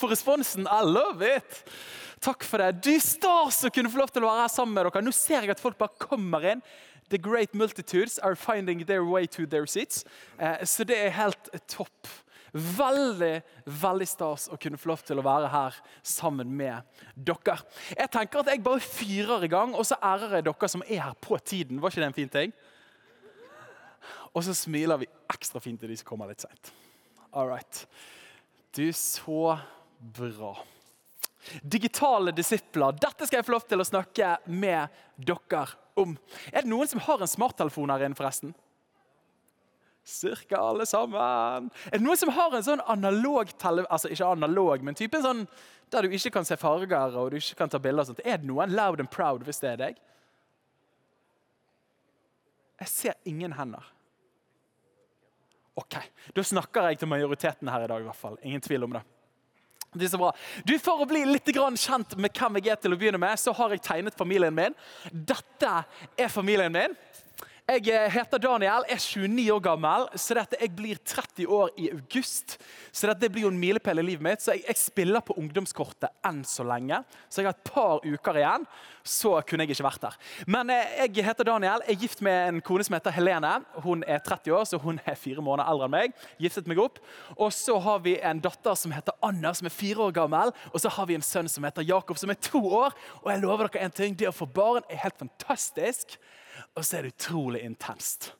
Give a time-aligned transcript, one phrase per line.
[0.00, 0.66] for responsen.
[0.66, 1.64] I love it.
[2.20, 2.82] Takk for det.
[2.84, 5.04] Du Stas å kunne få lov til å være her sammen med dere.
[5.04, 6.64] Nå ser jeg at folk bare kommer inn.
[7.10, 10.04] The great multitudes are finding their way to their seats.
[10.38, 12.10] Eh, så det er helt topp.
[12.52, 13.40] Veldig
[13.80, 16.82] veldig stas å kunne få lov til å være her sammen med
[17.14, 17.56] dere.
[17.94, 21.04] Jeg tenker at jeg bare fyrer i gang, og så ærer jeg dere som er
[21.06, 21.80] her på tiden.
[21.80, 22.54] Var ikke det en fin ting?
[24.34, 26.72] Og så smiler vi ekstra fint til de som kommer litt seint.
[27.32, 27.84] All right.
[28.74, 29.56] Du, så
[30.00, 30.54] bra.
[31.62, 32.96] Digitale disipler.
[33.00, 35.66] Dette skal jeg få lov til å snakke med dere
[36.00, 36.16] om.
[36.52, 38.52] Er det noen som har en smarttelefon her inne, forresten?
[40.04, 41.68] Cirka alle sammen.
[41.90, 43.84] Er det noen som har en sånn analog tele...
[43.92, 45.44] Altså ikke analog, men typen sånn
[45.90, 48.04] der du ikke kan se farger og du ikke kan ta bilder.
[48.04, 48.24] og sånt.
[48.24, 50.02] Er det noen loud and proud hvis det er deg?
[52.80, 53.84] Jeg ser ingen hender.
[55.80, 55.96] Ok,
[56.36, 58.00] Da snakker jeg til majoriteten her i dag.
[58.00, 58.38] i hvert fall.
[58.42, 59.02] Ingen tvil om det.
[59.90, 60.30] Det er så bra.
[60.62, 63.54] Du, For å bli litt kjent med hvem jeg er, til å begynne med, så
[63.58, 64.76] har jeg tegnet familien min.
[65.10, 65.72] Dette
[66.14, 66.94] er familien min.
[67.70, 71.84] Jeg eh, heter Daniel, er 29 år gammel, så dette, jeg blir 30 år i
[71.94, 72.56] august.
[72.90, 76.10] Så dette blir jo en milepæl i livet mitt, så jeg, jeg, spiller på ungdomskortet
[76.26, 76.98] enn så lenge.
[77.30, 78.64] Så jeg har et par uker igjen,
[79.06, 80.16] så kunne jeg ikke vært der.
[80.50, 83.52] Men eh, jeg heter Daniel, jeg er gift med en kone som heter Helene.
[83.86, 86.26] Hun er 30 år, så hun er fire måneder eldre enn meg.
[86.42, 86.98] Giftet meg opp.
[87.36, 90.50] Og så har vi en datter som heter Anna, som er fire år gammel.
[90.74, 92.98] Og så har vi en sønn som heter Jakob, som er to år.
[93.22, 96.18] Og jeg lover dere en ting, det å få barn er helt fantastisk
[96.74, 98.32] og så er det utrolig intenst.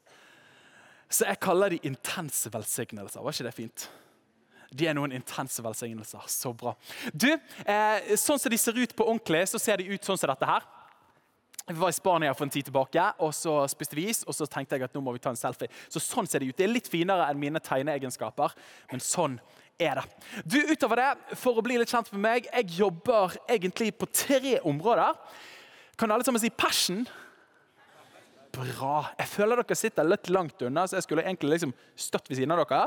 [1.11, 3.23] Så jeg kaller de intense velsignelser.
[3.23, 3.87] Var ikke det fint?
[4.71, 6.27] De er noen intense velsignelser.
[6.31, 6.77] Så bra.
[7.13, 7.33] Du,
[7.67, 10.47] eh, Sånn som de ser ut på ordentlig, så ser de ut sånn som dette
[10.47, 10.63] her.
[11.67, 14.23] Vi var i Spania for en tid tilbake, og så spiste vi is.
[14.27, 15.71] Og så tenkte jeg at nå må vi ta en selfie.
[15.89, 16.57] Så sånn ser de ut.
[16.57, 18.55] Det er litt finere enn mine tegneegenskaper,
[18.91, 19.39] men sånn
[19.81, 20.07] er det.
[20.45, 24.59] Du, utover det, For å bli litt kjent med meg, jeg jobber egentlig på tre
[24.67, 25.19] områder.
[25.99, 27.07] Kan alle sammen si passion?
[28.55, 29.11] Bra.
[29.19, 32.55] Jeg føler dere sitter litt langt unna, så jeg skulle egentlig liksom stått ved siden
[32.55, 32.81] av dere.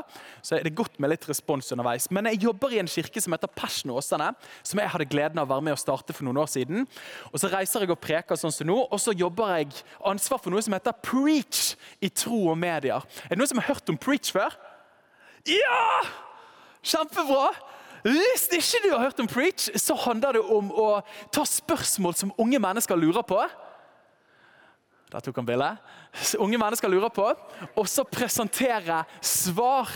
[0.44, 2.08] Så er det godt med litt respons underveis.
[2.14, 4.30] Men jeg jobber i en kirke som heter Passion Åsane,
[4.62, 6.88] som jeg hadde gleden av å være med å starte for noen år siden.
[7.32, 10.54] Og Så reiser jeg og preker sånn som nå, og så jobber jeg ansvar for
[10.54, 13.04] noe som heter Preach i tro og medier.
[13.26, 14.56] Er det noen som har hørt om Preach før?
[15.48, 15.84] Ja!
[16.84, 17.52] Kjempebra!
[18.04, 20.88] Hvis ikke du har hørt om Preach, så handler det om å
[21.32, 23.38] ta spørsmål som unge mennesker lurer på
[25.14, 25.78] der tok han bildet.
[26.42, 27.28] Unge mennesker lurer på.
[27.78, 29.92] Og så presentere svar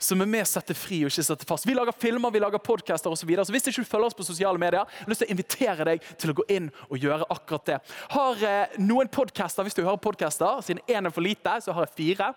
[0.00, 1.66] som er med å sette fri og ikke sette fast.
[1.68, 3.20] Vi lager filmer, vi lager podcaster osv.
[3.20, 3.44] Så, videre.
[3.44, 5.88] så hvis ikke du følger oss på sosiale medier, jeg har lyst til å invitere
[5.90, 7.78] deg til å gå inn og gjøre akkurat det.
[8.14, 11.88] Har eh, noen podcaster, Hvis du hører podcaster, siden én er for lite, så har
[11.88, 12.30] jeg fire.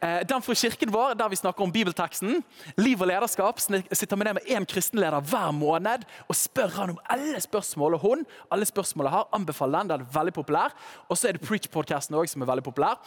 [0.00, 2.42] Eh, den fra kirken vår, der vi snakker om bibelteksten.
[2.76, 3.60] Liv og lederskap.
[3.60, 7.94] sitter med ned med én kristenleder hver måned og spør han om alle spørsmål.
[7.94, 9.90] Og hun alle spørsmålene har, anbefaler den.
[9.90, 10.74] Den er veldig populær.
[11.08, 12.98] Og så er det Preach-podkasten som er veldig populær.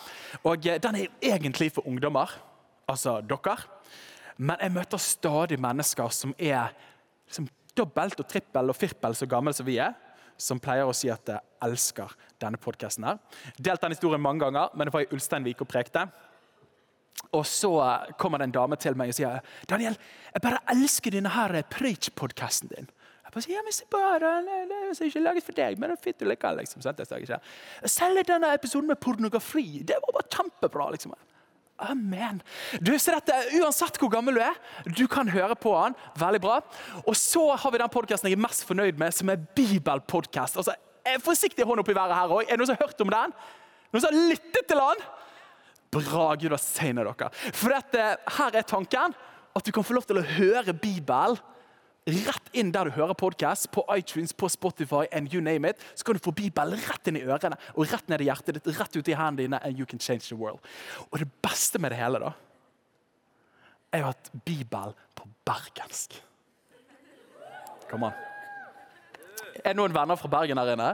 [0.44, 2.30] Og eh, Den er egentlig for ungdommer,
[2.88, 3.58] altså dere.
[4.38, 6.72] Men jeg møter stadig mennesker som er
[7.28, 9.94] liksom, dobbelt og trippel og firpel så gamle som vi er
[10.40, 13.06] som pleier å si at jeg elsker denne podkasten.
[13.60, 16.06] Delt den historien mange ganger, men det var i Ulsteinvik og prekte.
[17.36, 17.72] Og så
[18.18, 19.98] kommer det en dame til meg og sier Daniel,
[20.34, 22.90] jeg bare elsker denne preach-podkasten din.
[23.30, 26.00] Jeg bare sier, ja, men se bare, Det er ikke laget for deg, men det
[26.00, 26.64] er fint likevel.
[26.64, 27.42] Liksom,
[27.86, 30.92] Selv denne episoden med pornografi, det var bare kjempebra.
[30.92, 31.14] liksom.
[31.80, 32.42] Amen.
[32.82, 34.58] Du, så dette, Uansett hvor gammel du er,
[34.98, 35.96] du kan høre på han.
[36.20, 36.58] Veldig bra.
[37.06, 40.58] Og så har vi den podkasten jeg er mest fornøyd med, som er bibelpodkast.
[40.58, 40.76] Altså,
[41.24, 42.44] forsiktig hånd opp i været her òg.
[42.48, 43.38] Er det noen som har hørt om den?
[43.94, 45.06] Noen som har lyttet til den?
[45.92, 46.36] Bra.
[46.36, 47.30] Gud velsigne dere.
[47.54, 49.16] For dette, her er tanken
[49.58, 51.40] at du kan få lov til å høre Bibelen
[52.10, 55.82] rett inn der du hører podkast, på iTunes, på Spotify, and you name it.
[55.96, 58.70] Så kan du få Bibelen rett inn i ørene og rett ned i hjertet ditt,
[58.80, 60.64] rett ut i hendene dine, and you can change the world.
[61.12, 62.32] Og det beste med det hele da,
[63.92, 66.18] er jo at Bibel på bergensk.
[67.90, 68.18] Kom an.
[69.60, 70.90] Er det noen venner fra Bergen her inne?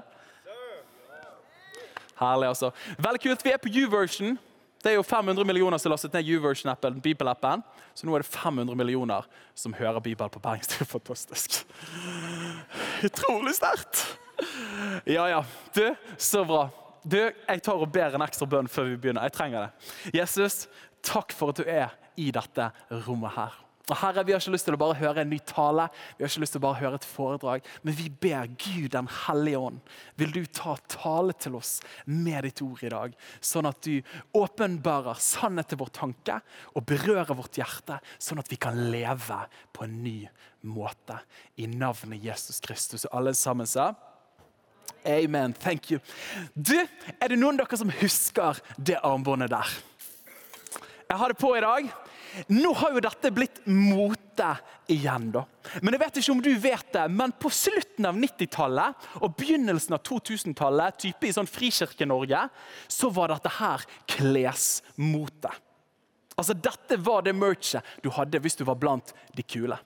[2.16, 2.72] Herlig, altså.
[2.98, 3.44] Veldig kult.
[3.44, 4.38] Vi er på U-version.
[4.86, 7.64] Det er jo 500 millioner som lastet ned U-version-appen, Bibel-appen.
[7.98, 9.26] Så nå er det 500 millioner
[9.58, 10.76] som hører Bibel på bergensk.
[10.84, 11.64] Er fantastisk.
[13.08, 14.04] Utrolig sterkt!
[15.10, 15.42] Ja, ja.
[15.74, 15.88] Du,
[16.22, 16.68] så bra.
[17.02, 19.26] Du, Jeg tar og ber en ekstra bønn før vi begynner.
[19.26, 19.92] Jeg trenger det.
[20.20, 20.68] Jesus,
[21.02, 22.70] takk for at du er i dette
[23.08, 23.58] rommet her.
[23.90, 26.32] Og Herre, Vi har ikke lyst til å bare høre en ny tale, vi har
[26.32, 29.80] ikke lyst til å bare høre et foredrag, men vi ber Gud den hellige ånd,
[30.18, 34.02] vil du ta tale til oss med ditt ord i dag, sånn at du
[34.34, 36.40] åpenbarer sannhet til vår tanke
[36.74, 39.38] og berører vårt hjerte, sånn at vi kan leve
[39.76, 40.18] på en ny
[40.66, 41.20] måte.
[41.62, 43.06] I navnet Jesus Kristus.
[43.06, 43.94] Og alle sammen sa
[45.06, 45.54] Amen.
[45.54, 46.00] Thank you.
[46.56, 46.74] Du,
[47.22, 49.70] Er det noen av dere som husker det armbåndet der?
[51.06, 51.92] Jeg har det på i dag.
[52.52, 54.50] Nå har jo dette blitt mote
[54.92, 55.46] igjen, da.
[55.82, 59.98] Men jeg vet ikke om du vet det, men på slutten av 90-tallet og begynnelsen
[59.98, 62.46] av 2000-tallet, type i sånn Frikirke-Norge,
[62.92, 65.54] så var dette her klesmote.
[66.36, 69.78] Altså, Dette var det merchet du hadde hvis du var blant de kule.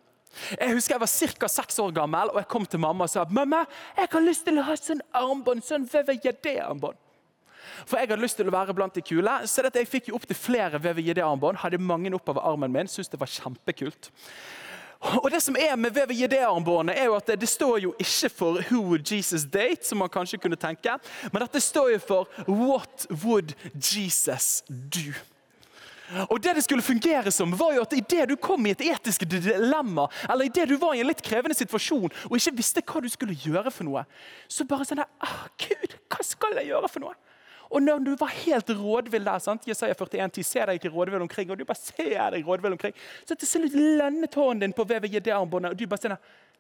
[0.54, 1.50] Jeg husker jeg var ca.
[1.50, 3.64] seks år gammel og jeg kom til mamma og sa mamma,
[3.98, 6.98] jeg har lyst til å ha sånn armbånd, sånn VVJD-armbånd.
[7.86, 10.20] For jeg hadde lyst til å være blant de kule, så dette, jeg fikk jo
[10.20, 11.62] opptil flere VVJD-armbånd.
[11.64, 14.12] Hadde mange oppover armen min, syntes det var kjempekult.
[15.00, 18.60] Og det som er med VVJD-armbåndet, er jo at det, det, står jo ikke for
[18.60, 20.98] 'Who would Jesus date', som man kanskje kunne tenke,
[21.32, 25.16] men dette står jo for 'What would Jesus do'?
[26.30, 29.24] Og det det skulle fungere som, var jo at Idet du kom i et etisk
[29.30, 33.10] dilemma, eller idet du var i en litt krevende situasjon og ikke visste hva du
[33.10, 34.06] skulle gjøre, for noe,
[34.48, 37.14] så bare sånn der, ah, Gud, hva skal jeg gjøre for noe?
[37.70, 39.68] Og når du var helt rådvill der, sant?
[39.70, 42.96] Jesaja 41, 10, ser deg ikke rådvill omkring, og du bare ser deg rådvill omkring,
[43.30, 46.18] så til slutt landet hånden din på VVJD-armbåndet, og du bare sier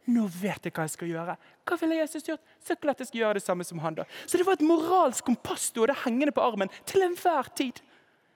[0.09, 1.35] nå vet jeg hva jeg skal gjøre.
[1.67, 2.53] Hva ville Jesus gjort?
[2.65, 4.05] Så klart jeg skal gjøre det samme som han da.
[4.25, 7.81] Så det var et moralsk kompass du hadde hengende på armen til enhver tid.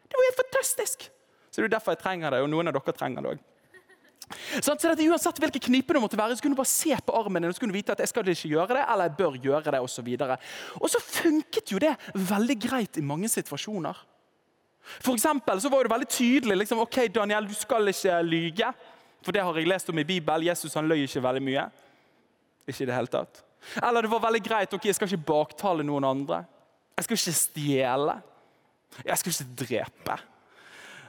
[0.06, 1.08] Det var helt fantastisk!
[1.50, 3.42] Så det er derfor jeg trenger det, og noen av dere trenger det òg.
[4.64, 7.44] Så dette, uansett hvilke kniper du måtte være, så kunne du bare se på armen
[7.44, 9.38] din og så kunne du vite at jeg skal ikke gjøre det, eller jeg bør
[9.44, 10.10] gjøre det, osv.
[10.16, 10.34] Og,
[10.80, 14.00] og så funket jo det veldig greit i mange situasjoner.
[15.00, 18.74] For eksempel, så var det veldig tydelig liksom, ok Daniel, du skal ikke lyge.
[19.24, 20.50] For det har jeg lest om i Bibelen.
[20.50, 21.64] Jesus han løy ikke veldig mye.
[22.68, 23.40] Ikke i det hele tatt.
[23.80, 24.74] Eller det var veldig greit.
[24.74, 26.44] ok, Jeg skal ikke baktale noen andre.
[26.98, 28.18] Jeg skal ikke stjele.
[29.06, 30.18] Jeg skal ikke drepe.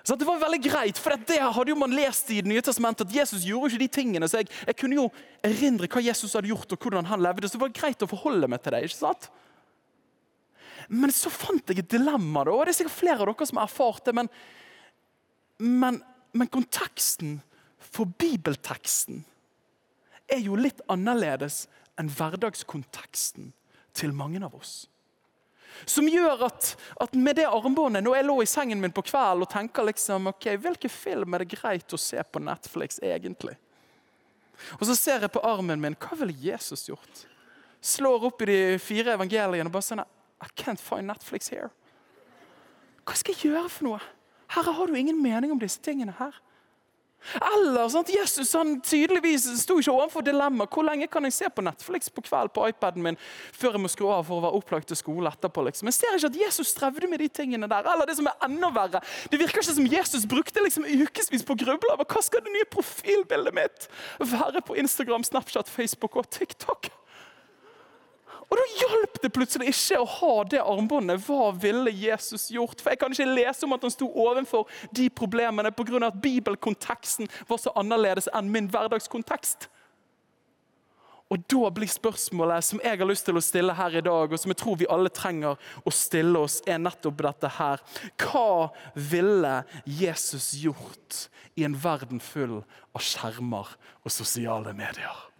[0.05, 3.09] Så det var veldig greit, for det hadde jo man lest i Det nye testamentet,
[3.09, 4.29] at Jesus gjorde ikke de tingene.
[4.29, 5.07] Så jeg, jeg, kunne jo
[5.45, 7.49] erindre hva Jesus hadde gjort, og hvordan han levde.
[7.49, 8.83] Så det var greit å forholde meg til det.
[8.85, 9.31] ikke sant?
[10.93, 13.71] Men så fant jeg et dilemma, og det er sikkert flere av dere som har
[13.71, 14.17] erfart det.
[14.21, 14.29] Men,
[15.65, 16.01] men,
[16.37, 17.39] men konteksten
[17.81, 19.25] for bibelteksten
[20.29, 21.65] er jo litt annerledes
[22.01, 23.53] enn hverdagskonteksten
[23.97, 24.85] til mange av oss.
[25.85, 26.71] Som gjør at,
[27.03, 30.31] at, med det armbåndet, når jeg lå i sengen min på kvelden og tenker liksom,
[30.31, 33.57] ok, hvilken film er det greit å se på Netflix egentlig?
[34.79, 35.97] Og så ser jeg på armen min.
[35.99, 37.25] Hva ville Jesus gjort?
[37.85, 41.71] Slår opp i de fire evangeliene og bare sånn I can't find Netflix here.
[43.05, 44.01] Hva skal jeg gjøre for noe?
[44.55, 46.37] Herre, har du ingen mening om disse tingene her?
[47.41, 48.13] Eller sant?
[48.13, 50.69] Jesus han tydeligvis sto ikke overfor dilemma.
[50.71, 53.19] Hvor lenge kan jeg se på Netflix på kveld på iPaden min
[53.55, 55.65] før jeg må skru av for å være opplagt til skole etterpå?
[55.69, 55.91] liksom.
[55.91, 57.87] Jeg ser ikke at Jesus strevde med de tingene der.
[57.91, 61.57] Eller det som er enda verre, det virker ikke som Jesus brukte liksom ukevis på
[61.57, 63.89] å gruble over hva skal det nye profilbildet mitt
[64.21, 66.91] være på Instagram, Snapchat, Facebook og TikTok.
[68.51, 71.23] Og Da hjalp det plutselig ikke å ha det armbåndet.
[71.27, 72.81] Hva ville Jesus gjort?
[72.81, 76.07] For Jeg kan ikke lese om at han sto overfor de problemene pga.
[76.07, 79.69] at bibelkonteksten var så annerledes enn min hverdagskontekst.
[81.31, 84.39] Og Da blir spørsmålet som jeg har lyst til å stille her i dag, og
[84.39, 87.81] som jeg tror vi alle trenger å stille oss, er nettopp dette her.
[88.21, 92.61] Hva ville Jesus gjort i en verden full
[92.95, 93.67] av skjermer
[94.05, 95.34] og sosiale medier?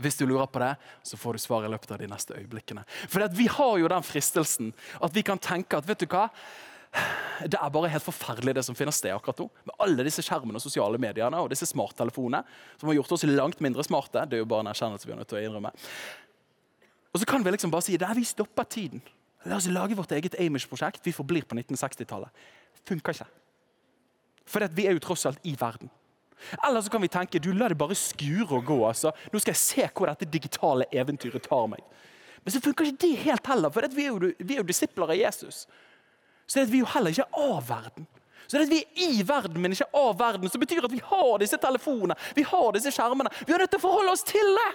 [0.00, 0.72] Hvis du lurer på det,
[1.06, 2.84] så får du svar i løpet av de neste øyeblikkene.
[3.08, 6.28] For Vi har jo den fristelsen at vi kan tenke at vet du hva?
[7.46, 9.46] Det er bare helt forferdelig det som finner sted akkurat nå.
[9.68, 12.42] Med alle disse skjermene og sosiale mediene og disse smarttelefonene
[12.80, 14.24] som har gjort oss langt mindre smarte.
[14.26, 15.70] Det er jo bare en erkjennelse vi er nødt til å innrømme.
[17.14, 19.02] Og så kan vi liksom bare si at vi stopper tiden.
[19.48, 21.00] La oss lage vårt eget Amish-prosjekt.
[21.06, 22.42] Vi forblir på 1960-tallet.
[22.88, 23.30] Funker ikke.
[24.50, 25.90] For vi er jo tross alt i verden.
[26.66, 28.78] Eller så kan vi tenke du la det bare skure og gå.
[28.88, 29.12] altså.
[29.32, 31.84] Nå skal jeg se hvor dette digitale eventyret tar meg.
[32.44, 35.12] Men så funker ikke det helt heller, for vi er, jo, vi er jo disipler
[35.12, 35.66] av Jesus.
[36.48, 38.08] Så vi er jo heller ikke av verden.
[38.46, 41.02] Så det at vi er i verden, men ikke av verden, så betyr at vi
[41.04, 43.30] har disse telefonene, vi har disse skjermene.
[43.46, 44.70] Vi har nødt til å forholde oss til det!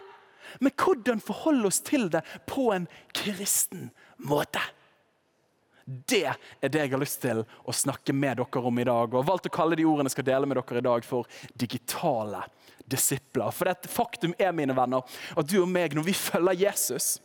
[0.63, 2.85] Men hvordan forholde oss til det på en
[3.17, 3.89] kristen
[4.29, 4.61] måte?
[5.85, 9.11] Det er det jeg har lyst til å snakke med dere om i dag.
[9.11, 11.29] Og har valgt å kalle de ordene jeg skal dele med dere i dag, for
[11.53, 12.41] digitale
[12.89, 13.53] disipler.
[13.53, 15.05] For det faktum er mine venner,
[15.37, 17.19] at du og meg, når vi følger Jesus,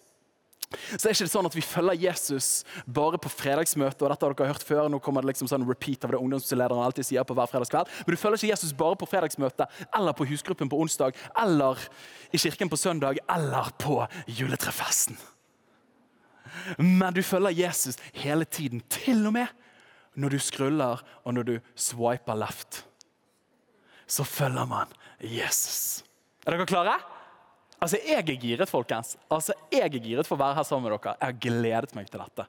[0.71, 2.51] så er det ikke sånn at vi følger Jesus
[2.87, 4.05] bare på fredagsmøte.
[4.05, 6.85] og dette har dere hørt før, nå kommer det liksom sånn repeat av det ungdomslederen
[6.85, 7.91] alltid sier på hver fredagskveld.
[8.05, 11.81] Men du følger ikke Jesus bare på fredagsmøte, eller på husgruppen på onsdag, eller
[12.31, 15.19] i kirken på søndag, eller på juletrefesten.
[16.79, 19.47] Men du følger Jesus hele tiden, til og med
[20.21, 22.85] når du skruller og når du swiper left.
[24.11, 24.91] Så følger man
[25.23, 26.03] Jesus.
[26.47, 26.99] Er dere klare?
[27.81, 29.17] Altså, Jeg er giret, folkens.
[29.31, 31.17] Altså, Jeg er giret for å være her sammen med dere.
[31.21, 32.47] Jeg har gledet meg til dette.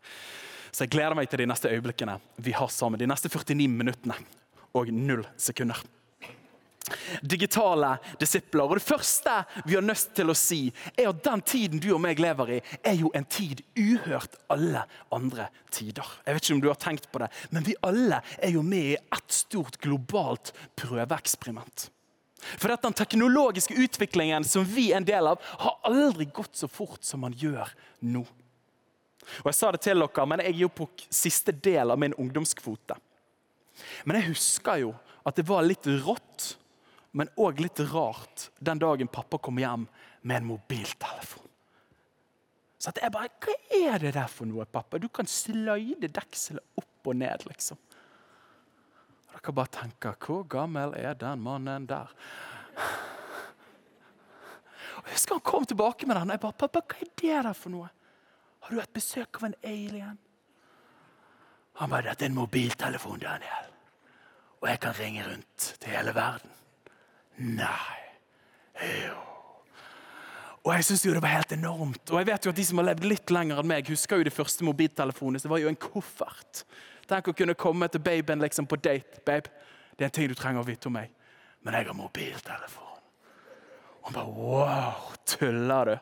[0.71, 2.99] Så jeg gleder meg til de neste øyeblikkene vi har sammen.
[2.99, 4.15] De neste 49 minuttene
[4.73, 5.79] og null sekunder.
[7.21, 8.65] Digitale disipler.
[8.65, 10.61] Og Det første vi har nødt til å si,
[10.95, 14.83] er at den tiden du og meg lever i, er jo en tid uhørt alle
[15.11, 16.07] andre tider.
[16.25, 18.93] Jeg vet ikke om du har tenkt på det, men vi alle er jo med
[18.93, 21.89] i ett stort globalt prøveeksperiment.
[22.57, 27.03] For den teknologiske utviklingen som vi er en del av, har aldri gått så fort
[27.05, 27.69] som man gjør
[28.01, 28.23] nå.
[29.43, 32.15] Og Jeg sa det til dere, men jeg er jo på siste del av min
[32.17, 32.97] ungdomskvote.
[34.05, 34.95] Men jeg husker jo
[35.27, 36.55] at det var litt rått,
[37.11, 39.87] men òg litt rart den dagen pappa kom hjem
[40.21, 41.47] med en mobiltelefon.
[42.81, 44.97] Så at jeg bare Hva er det der for noe, pappa?
[44.97, 47.77] Du kan sløyde dekselet opp og ned, liksom.
[49.31, 52.09] Dere bare tenker Hvor gammel er den mannen der?
[54.97, 56.29] Og jeg husker Han kom tilbake med den.
[56.29, 57.89] og jeg bare, Pappa, hva er det der for noe?
[58.61, 60.17] Har du et besøk av en alien?
[61.73, 63.69] Han bare 'Dette er en mobiltelefon, Daniel.
[64.61, 66.60] Og jeg kan ringe rundt til hele verden.'
[67.37, 67.99] Nei.
[68.81, 69.17] Jo.
[70.61, 72.03] Og jeg synes jo det var helt enormt.
[72.11, 74.27] Og jeg vet jo at De som har levd litt lenger enn meg, husker jo
[74.27, 75.41] de første mobiltelefonene.
[75.41, 76.63] Så det var jo en koffert.
[77.09, 79.23] Tenk å kunne komme til babyen liksom på date.
[79.25, 79.49] babe.
[79.97, 81.09] Det er en ting du trenger å vite om meg.
[81.65, 82.87] Men jeg har mobiltelefon.
[84.01, 85.97] Og han bare Wow, tuller du?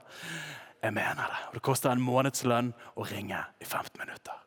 [0.79, 1.39] Jeg mener det.
[1.49, 4.37] Og det koster en månedslønn å ringe i 15 minutter.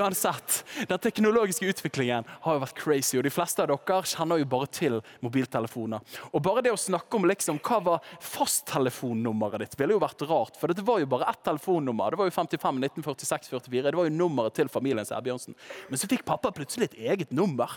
[0.00, 3.18] Uansett, Den teknologiske utviklingen har jo vært crazy.
[3.18, 6.00] og De fleste av dere kjenner jo bare til mobiltelefoner.
[6.32, 10.56] Og Bare det å snakke om liksom, hva var fasttelefonnummeret ditt, ville jo vært rart.
[10.56, 12.10] For det var jo bare ett telefonnummer.
[12.10, 13.90] Det var jo 55 1946 44.
[13.90, 15.56] Det var jo nummeret til familien Sæbjørnsen.
[15.92, 17.76] Men så fikk pappa plutselig et eget nummer.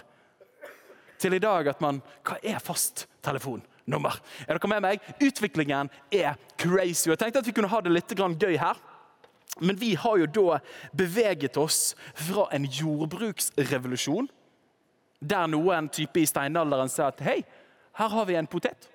[1.20, 2.60] Til i dag at man Hva er
[3.83, 4.21] fasttelefonnummer?
[4.47, 5.01] Er dere med meg?
[5.21, 7.09] Utviklingen er crazy.
[7.09, 8.77] Jeg tenkte at vi kunne ha det litt gøy her.
[9.59, 10.59] Men vi har jo da
[10.93, 14.27] beveget oss fra en jordbruksrevolusjon,
[15.21, 17.43] der noen type i steinalderen sa at hei,
[17.93, 18.89] her har vi en potet.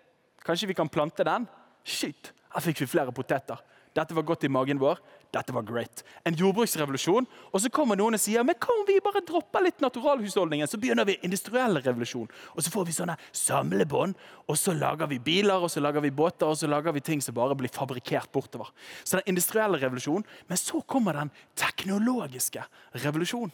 [0.45, 1.47] Kanskje vi kan plante den?
[1.85, 3.57] Shit, her fikk vi flere poteter.
[3.95, 4.99] Dette var godt i magen vår.
[5.35, 6.03] Dette var great.
[6.25, 7.27] En jordbruksrevolusjon.
[7.53, 10.81] Og så kommer noen og sier men hva om vi bare dropper litt naturalhusholdningen, så
[10.81, 12.31] begynner vi industriell revolusjon.
[12.55, 14.17] Og så får vi sånne samlebånd,
[14.49, 17.25] og så lager vi biler, og så lager vi båter, og så lager vi ting
[17.25, 18.73] som bare blir fabrikkert bortover.
[19.05, 20.27] Så den industrielle revolusjonen.
[20.49, 22.65] Men så kommer den teknologiske
[23.05, 23.53] revolusjonen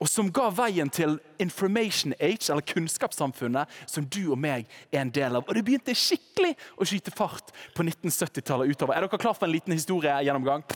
[0.00, 5.12] og som ga veien til information age, eller kunnskapssamfunnet, som du og meg er en
[5.14, 5.46] del av.
[5.46, 8.96] Og det begynte skikkelig å skyte fart på 1970-tallet utover.
[8.96, 10.66] Er dere klar for en liten historiegjennomgang?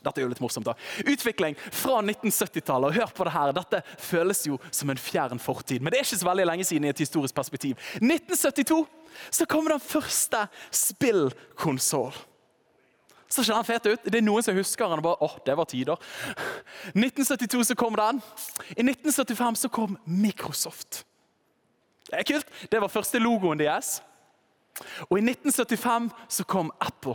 [0.00, 0.74] Dette er jo litt morsomt da.
[1.04, 2.88] Utvikling fra 1970-tallet.
[2.88, 3.52] og Hør på det her.
[3.56, 6.88] Dette føles jo som en fjern fortid, men det er ikke så veldig lenge siden
[6.88, 7.76] i et historisk perspektiv.
[8.00, 8.80] 1972
[9.28, 12.16] så kommer den første spillkonsoll.
[13.30, 14.06] Så ikke den fet ut?
[14.10, 15.02] Det er noen som husker den.
[15.06, 15.96] bare, åh, det var tider.
[16.92, 18.18] 1972 så kom den.
[18.74, 21.04] I 1975 så kom Microsoft.
[22.10, 22.48] Det er kult.
[22.70, 24.00] Det var første logoen deres.
[25.08, 27.14] Og i 1975 så kom Apple.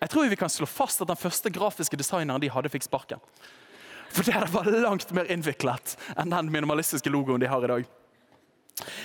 [0.00, 3.20] Jeg tror vi kan slå fast at den første grafiske designeren de hadde, fikk sparken.
[4.14, 7.86] For det var langt mer innviklet enn den minimalistiske logoen de har i dag.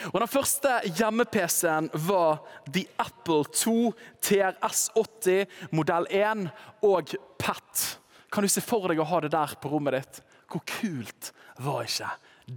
[0.09, 2.41] Og Den første hjemme-PC-en var
[2.73, 3.93] The Apple 2
[4.25, 5.45] TRS80
[5.75, 6.47] modell 1
[6.85, 7.83] og PET.
[8.31, 10.21] Kan du se for deg å ha det der på rommet ditt?
[10.49, 12.09] Hvor kult var ikke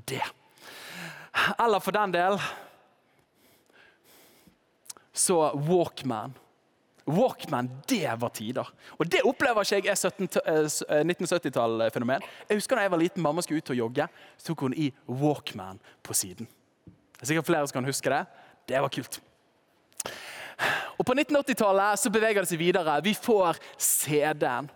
[0.09, 0.25] det?
[1.61, 2.39] Eller for den del
[5.13, 5.37] så
[5.69, 6.33] Walkman.
[7.05, 8.69] Walkman, det var tider.
[8.97, 12.25] Og det opplever ikke jeg er 1970-tall-fenomen.
[12.49, 14.07] Jeg husker da jeg var liten, Mamma skulle ut og jogge,
[14.39, 16.49] så tok hun i Walkman på siden.
[17.23, 18.25] Det er sikkert flere som kan huske det.
[18.67, 19.21] Det var kult.
[20.99, 22.97] Og På 1980-tallet så beveger det seg videre.
[23.05, 24.67] Vi får CD-en.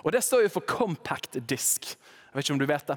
[0.00, 1.92] Og Det står jo for compact disk.
[1.92, 2.96] Jeg vet ikke om du vet det.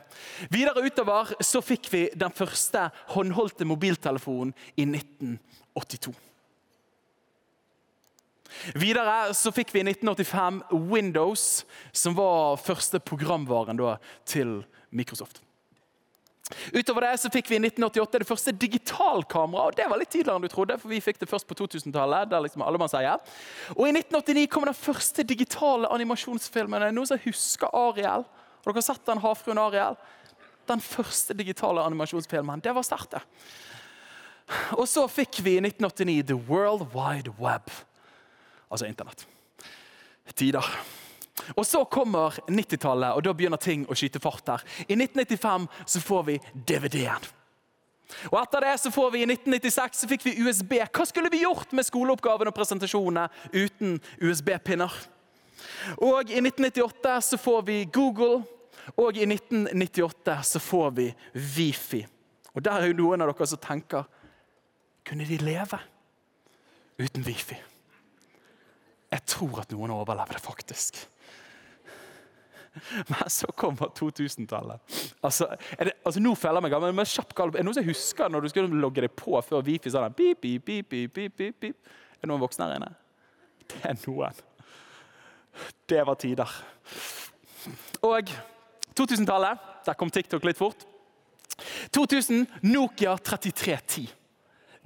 [0.56, 6.16] Videre utover så fikk vi den første håndholdte mobiltelefonen i 1982.
[8.80, 14.62] Videre så fikk vi i 1985 Windows, som var første programvaren da, til
[14.96, 15.44] Microsoft.
[16.74, 19.74] Utover det så fikk vi i 1988 det første digitalkameraet.
[19.74, 22.30] og Det var litt tidligere enn du trodde, for vi fikk det først på 2000-tallet.
[22.30, 22.62] det er liksom
[22.92, 23.18] sier.
[23.74, 26.82] Og I 1989 kom den første digitale animasjonsfilmen.
[26.82, 28.28] Er det Noen som husker Ariel?
[28.66, 29.98] Har dere sett den havfruen Ariel?
[30.70, 32.62] Den første digitale animasjonsfilmen.
[32.62, 33.18] Det var sterkt.
[34.78, 37.74] Og så fikk vi i 1989 The World Wide Web.
[38.70, 39.26] Altså Internett.
[40.36, 40.66] Tider.
[41.56, 44.64] Og Så kommer 90-tallet, og da begynner ting å skyte fart her.
[44.88, 47.28] I 1995 så får vi DVD-en.
[48.30, 50.78] Og Etter det så får vi i 1996 så fikk vi USB.
[50.94, 54.94] Hva skulle vi gjort med skoleoppgavene og presentasjonene uten USB-pinner?
[56.06, 58.44] Og I 1998 så får vi Google,
[59.02, 62.06] og i 1998 så får vi Wifi.
[62.56, 64.06] Og Der er jo noen av dere som tenker
[65.06, 65.80] kunne de leve
[67.02, 67.58] uten Wifi?
[69.12, 71.06] Jeg tror at noen overlever det, faktisk.
[73.12, 74.96] Men så kommer 2000-tallet.
[75.22, 75.48] Altså,
[75.80, 77.34] altså, nå føler jeg meg gammel, men kjapp.
[77.40, 80.18] Er det noen som husker når du skulle logge deg på før Wifi sa den
[80.18, 81.70] pip, pip, pip, pip, pip.
[82.18, 82.92] Er det noen voksne her inne?
[83.66, 84.44] Det er noen.
[85.88, 86.58] Det var tider.
[88.06, 88.36] Og
[88.98, 89.72] 2000-tallet.
[89.86, 90.82] Der kom TikTok litt fort.
[91.94, 94.10] 2000, Nokia 3310.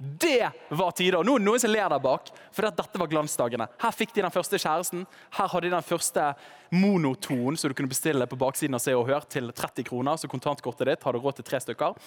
[0.00, 1.20] Det var tider.
[1.20, 3.66] Nå er det noen som ler der bak, for dette var glansdagene.
[3.82, 5.04] Her fikk de den første kjæresten.
[5.36, 6.30] Her hadde de den første
[6.72, 10.16] monotonen som du kunne bestille på baksiden av Se og Hør til 30 kroner.
[10.16, 12.00] Så kontantkortet ditt har du råd til tre stykker.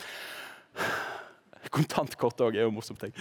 [1.73, 2.99] Kontantkort òg er jo morsomt.
[2.99, 3.13] ting.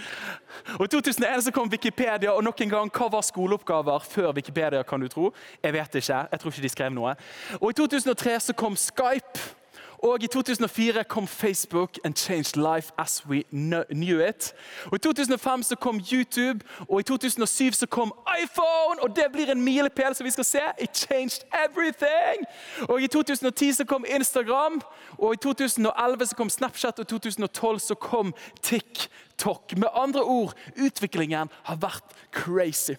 [0.79, 4.83] Og I 2001 så kom Wikipedia, og nok en gang, hva var skoleoppgaver før Wikipedia?
[4.83, 5.33] kan du tro?
[5.63, 6.27] Jeg vet ikke.
[6.31, 7.15] Jeg tror ikke de skrev noe.
[7.61, 9.62] Og I 2003 så kom Skype.
[10.03, 13.43] Og I 2004 kom Facebook and changed life as we
[13.89, 14.53] knew it.
[14.85, 19.03] Og I 2005 så kom YouTube, og i 2007 så kom iPhone!
[19.03, 20.59] Og det blir en milepæl som vi skal se.
[20.81, 22.45] It changed everything!
[22.89, 24.81] Og I 2010 så kom Instagram,
[25.17, 29.77] og i 2011 så kom Snapchat, og i 2012 så kom TikTok.
[29.77, 30.53] Med andre ord,
[30.85, 32.93] utviklingen har vært crazy.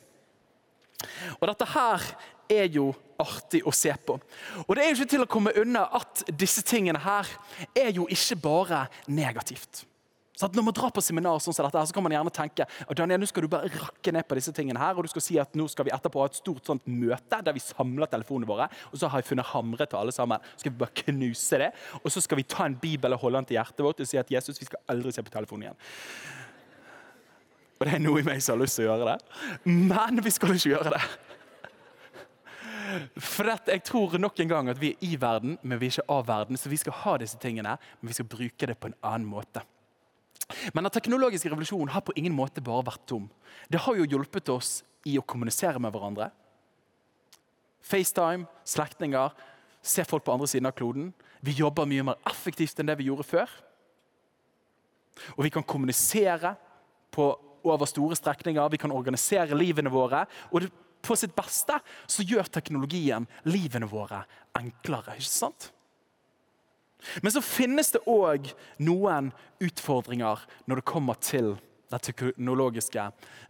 [1.41, 2.17] Og dette her
[2.51, 4.19] er jo artig å se på.
[4.67, 7.29] Og det er jo ikke til å komme unna at disse tingene her
[7.77, 9.85] er jo ikke bare negativt.
[10.35, 12.97] Så når man drar på seminar, sånn som dette, så kan man gjerne tenke at
[12.99, 15.37] Daniel, nå skal du bare rakke ned på disse tingene her, og du skal si
[15.39, 18.67] at nå skal vi etterpå ha et stort sånt møte der vi samler telefonene våre.
[18.91, 20.43] Og så har jeg funnet hamre til alle sammen.
[20.57, 21.71] Så skal vi bare knuse det.
[22.01, 24.19] Og så skal vi ta en bibel og holde den til hjertet vårt og si
[24.19, 25.79] at Jesus, vi skal aldri se på telefonen igjen.
[27.79, 29.17] Og det er noe i meg som har lyst til å gjøre det.
[29.71, 31.03] Men vi skal ikke gjøre det.
[33.17, 36.11] For jeg tror nok en gang at vi er i verden, men vi er ikke
[36.13, 36.59] av verden.
[36.61, 39.65] Så vi skal ha disse tingene, men vi skal bruke det på en annen måte.
[40.75, 43.31] Men den teknologiske revolusjonen har på ingen måte bare vært tom.
[43.71, 46.31] Det har jo hjulpet oss i å kommunisere med hverandre.
[47.85, 49.33] FaceTime, slektninger,
[49.85, 51.11] se folk på andre siden av kloden.
[51.45, 53.51] Vi jobber mye mer effektivt enn det vi gjorde før.
[55.37, 56.55] Og vi kan kommunisere
[57.15, 57.27] på,
[57.65, 60.25] over store strekninger, vi kan organisere livene våre.
[60.53, 60.73] Og det
[61.05, 61.79] på sitt beste
[62.11, 64.25] så gjør teknologien livene våre
[64.59, 65.19] enklere.
[65.19, 65.71] ikke sant?
[67.23, 68.49] Men så finnes det òg
[68.81, 69.31] noen
[69.63, 71.55] utfordringer når det kommer til
[71.93, 73.03] den teknologiske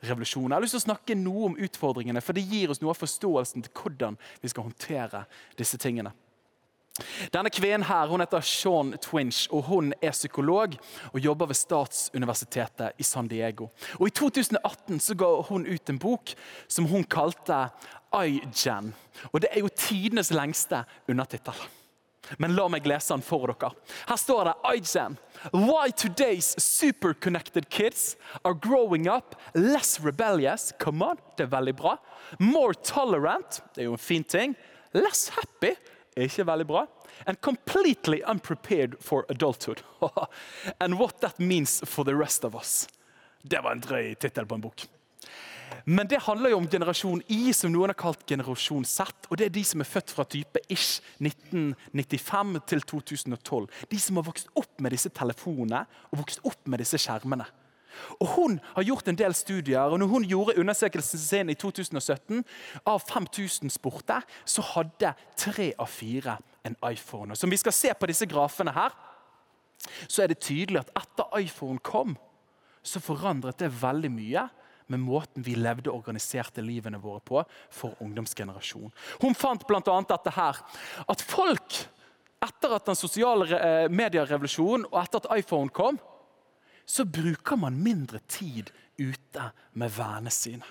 [0.04, 0.50] revolusjonen.
[0.50, 3.00] Jeg har lyst til å snakke noe om utfordringene, for det gir oss noe av
[3.00, 5.24] forståelsen til hvordan vi skal håndtere
[5.58, 6.12] disse tingene.
[7.34, 10.76] Denne kvinnen her, hun heter Sean Twinch og hun er psykolog
[11.10, 13.66] og jobber ved Statsuniversitetet i San Diego.
[13.98, 16.34] Og I 2018 så ga hun ut en bok
[16.70, 17.64] som hun kalte
[18.14, 18.92] iGen.
[19.32, 21.58] Og Det er jo tidenes lengste undertittel.
[22.38, 23.72] Men la meg lese den for dere.
[24.08, 25.18] Her står det iGen.
[25.52, 30.72] Why today's superconnected kids are growing up less rebellious.
[30.78, 31.96] Come on, det er veldig bra.
[32.38, 33.60] More tolerant.
[33.74, 34.56] Det er jo en fin ting.
[34.94, 35.74] Less happy
[36.16, 36.86] ikke veldig bra.
[37.26, 39.82] And completely unprepared for adulthood.
[40.80, 42.88] And what that means for the rest of us.
[43.42, 44.86] Det var en drøy tittel på en bok.
[45.84, 49.26] Men det handler jo om generasjon I, som noen har kalt generasjon Z.
[49.28, 53.66] og Det er de som er født fra type ish 1995 til 2012.
[53.90, 57.46] De som har vokst opp med disse telefonene og vokst opp med disse skjermene.
[58.20, 62.44] Og Hun har gjort en del studier, og når hun gjorde undersøkelsen sin i 2017,
[62.86, 67.32] av 5000 spurte, så hadde tre av fire en iPhone.
[67.32, 68.94] Og som vi skal se på disse grafene her,
[70.08, 72.16] så er det tydelig at etter iPhone kom,
[72.82, 74.48] så forandret det veldig mye
[74.92, 78.92] med måten vi levde og organiserte livene våre på for ungdomsgenerasjonen.
[79.22, 80.00] Hun fant bl.a.
[80.08, 80.60] dette her,
[81.08, 81.78] at folk
[82.44, 85.96] etter at den sosiale eh, medierevolusjonen og etter at iPhone kom,
[86.86, 90.66] så bruker man mindre tid ute med vennene sine.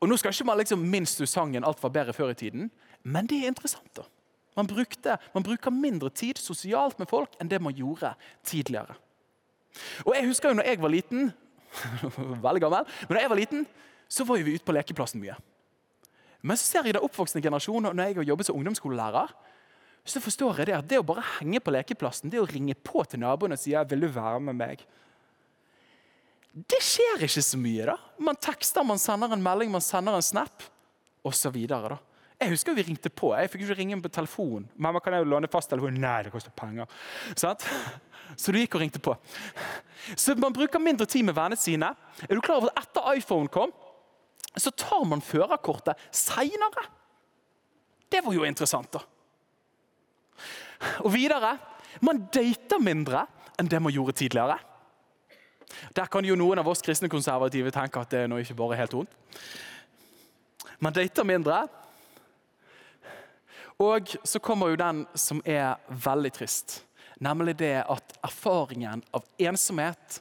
[0.00, 2.70] Og Nå skal ikke man liksom minst du sangen 'Alt var bedre før i tiden',
[3.02, 3.96] men det er interessant.
[3.96, 4.02] da.
[4.56, 8.14] Man, brukte, man bruker mindre tid sosialt med folk enn det man gjorde
[8.44, 8.94] tidligere.
[10.06, 11.32] Og jeg husker jo når jeg var liten
[12.46, 13.66] veldig gammel, men når jeg var liten,
[14.08, 15.36] så var vi ute på lekeplassen mye.
[16.42, 19.32] Men så ser jeg den oppvoksende generasjonen, og når jeg har jobbet som ungdomsskolelærer,
[20.04, 23.04] så forstår jeg det at det å bare henge på lekeplassen, det å ringe på
[23.04, 24.86] til naboen og si 'vil du være med meg',
[26.50, 27.86] det skjer ikke så mye.
[27.86, 27.96] da.
[28.18, 30.64] Man tekster, man sender en melding, man sender en snap
[31.24, 31.56] osv.
[32.40, 33.34] Jeg husker vi ringte på.
[33.36, 34.68] Jeg fikk ikke ringe på telefon.
[34.76, 36.86] 'Mamma, kan jeg låne fasttelefonen?' Nei, det koster penger.
[37.36, 37.56] Sånn?
[38.36, 39.16] Så du gikk og ringte på.
[40.16, 41.94] Så man bruker mindre tid med vennene sine.
[42.28, 43.72] Er du klar over at etter iPhone kom,
[44.56, 46.86] så tar man førerkortet seinere?
[48.10, 49.02] Det var jo interessant, da.
[51.04, 51.56] Og videre
[52.04, 53.24] man dater mindre
[53.58, 54.58] enn det man gjorde tidligere.
[55.94, 58.78] Der kan jo noen av oss kristne konservative tenke at det er nå ikke bare
[58.80, 59.12] helt ondt.
[60.80, 61.64] Man dater mindre.
[63.80, 66.80] Og så kommer jo den som er veldig trist.
[67.20, 70.20] Nemlig det at erfaringen av ensomhet,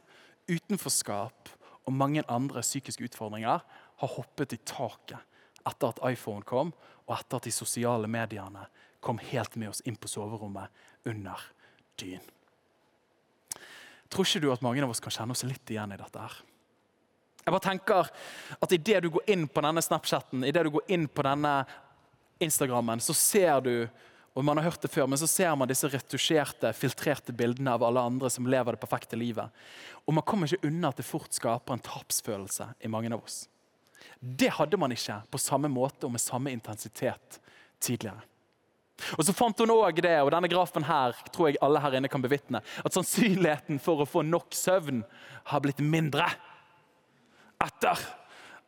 [0.49, 1.51] utenforskap
[1.85, 3.63] og mange andre psykiske utfordringer
[3.99, 5.19] har hoppet i taket
[5.67, 6.71] etter at iPhone kom,
[7.05, 8.63] og etter at de sosiale mediene
[8.99, 10.69] kom helt med oss inn på soverommet
[11.07, 11.41] under
[11.99, 12.23] dyn.
[14.09, 16.19] Tror ikke du at mange av oss kan kjenne oss litt igjen i dette?
[16.19, 16.39] her?
[17.45, 18.09] Jeg bare tenker
[18.59, 21.53] at Idet du går inn på denne Snapchatten, i det du går inn på denne
[22.41, 23.73] Instagrammen, så ser du
[24.37, 27.83] og man har hørt det før, men så ser man disse retusjerte, filtrerte bildene av
[27.83, 29.49] alle andre som lever det perfekte livet.
[30.05, 33.41] Og man kommer ikke unna at det fort skaper en tapsfølelse i mange av oss.
[34.19, 37.39] Det hadde man ikke på samme måte og med samme intensitet
[37.83, 38.21] tidligere.
[39.17, 42.11] Og så fant hun også det, og denne grafen her tror jeg alle her inne
[42.11, 45.03] kan bevitne, at sannsynligheten for å få nok søvn
[45.51, 46.27] har blitt mindre
[47.59, 48.01] etter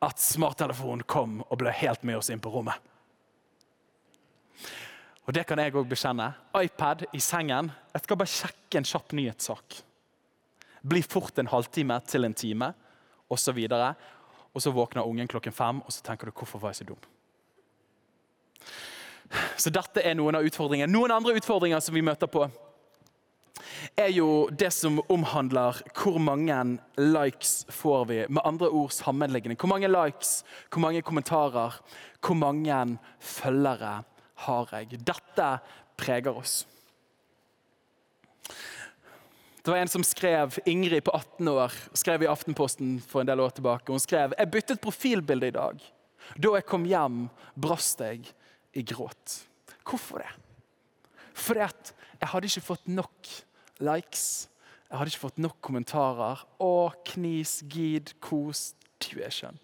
[0.01, 2.75] at smarttelefonen kom og ble helt med oss inn på rommet.
[5.29, 6.31] Og det kan jeg òg bekjenne.
[6.57, 7.69] iPad i sengen.
[7.93, 9.77] Jeg skal bare sjekke en kjapp nyhetssak.
[10.81, 12.71] Bli fort en halvtime til en time,
[13.29, 13.59] osv.
[13.69, 14.07] Og,
[14.51, 17.05] og så våkner ungen klokken fem, og så tenker du 'hvorfor var jeg så dum'?
[19.57, 20.91] Så dette er noen av utfordringene.
[20.91, 22.47] Noen andre utfordringer som vi møter på,
[23.99, 26.57] er jo det som omhandler hvor mange
[26.99, 28.19] likes får vi.
[28.29, 29.57] Med andre ord sammenliggende.
[29.59, 31.77] Hvor mange likes, hvor mange kommentarer,
[32.21, 32.81] hvor mange
[33.19, 34.01] følgere
[34.45, 35.01] har jeg.
[35.05, 35.49] Dette
[35.99, 36.61] preger oss.
[39.61, 43.43] Det var en som skrev, Ingrid på 18 år skrev i Aftenposten for en del
[43.43, 43.93] år tilbake.
[43.93, 45.83] Hun skrev jeg byttet profilbilde i dag.
[46.33, 48.25] Da jeg kom hjem, brast jeg
[48.73, 49.41] i gråt.
[49.87, 50.31] Hvorfor det?
[51.33, 53.31] Fordi at jeg hadde ikke fått nok
[53.81, 54.47] likes.
[54.89, 56.45] Jeg hadde ikke fått nok kommentarer.
[56.61, 59.57] Å, knis, gid, kos, skjønn.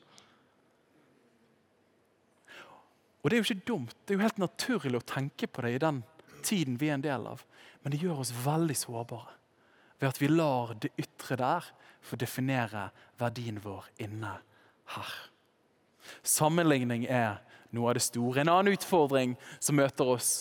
[3.21, 3.95] Og Det er jo ikke dumt.
[4.05, 6.01] Det er jo helt naturlig å tenke på det i den
[6.45, 7.43] tiden vi er en del av.
[7.83, 9.35] Men det gjør oss veldig sårbare
[9.97, 11.65] ved at vi lar det ytre der
[12.05, 12.89] få definere
[13.19, 14.35] verdien vår inne
[14.93, 15.13] her.
[16.23, 17.41] Sammenligning er
[17.75, 18.41] noe av det store.
[18.41, 20.31] En annen utfordring som møter oss,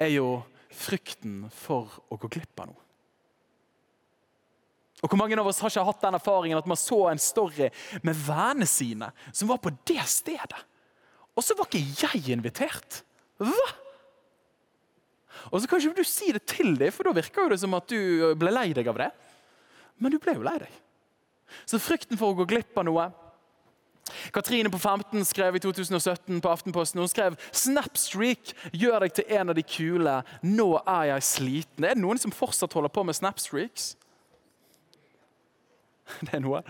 [0.00, 0.40] er jo
[0.72, 2.86] frykten for å gå glipp av noe.
[5.00, 7.70] Og Hvor mange av oss har ikke hatt den erfaringen at man så en story
[8.04, 10.60] med vennene sine som var på det stedet?
[11.32, 13.00] Og så var ikke jeg invitert!
[13.40, 13.70] Hva?
[15.48, 17.88] Og så kan ikke du si det til dem, for da virker det som at
[17.88, 19.08] du ble lei deg av det.
[19.96, 20.74] Men du ble jo lei deg.
[21.64, 23.08] Så frykten for å gå glipp av noe
[24.34, 29.52] Katrine på 15 skrev i 2017 på Aftenposten hun skrev Snapstreak gjør deg til en
[29.52, 30.16] av de kule.
[30.46, 31.86] Nå er jeg sliten.
[31.86, 33.94] Er det noen som fortsatt holder på med Snapstreaks?
[36.26, 36.62] Det er noe.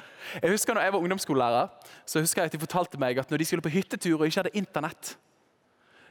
[0.42, 3.40] Jeg husker når jeg var ungdomsskolelærer, så husker jeg at de fortalte meg at når
[3.40, 5.14] de skulle på hyttetur og ikke hadde internett,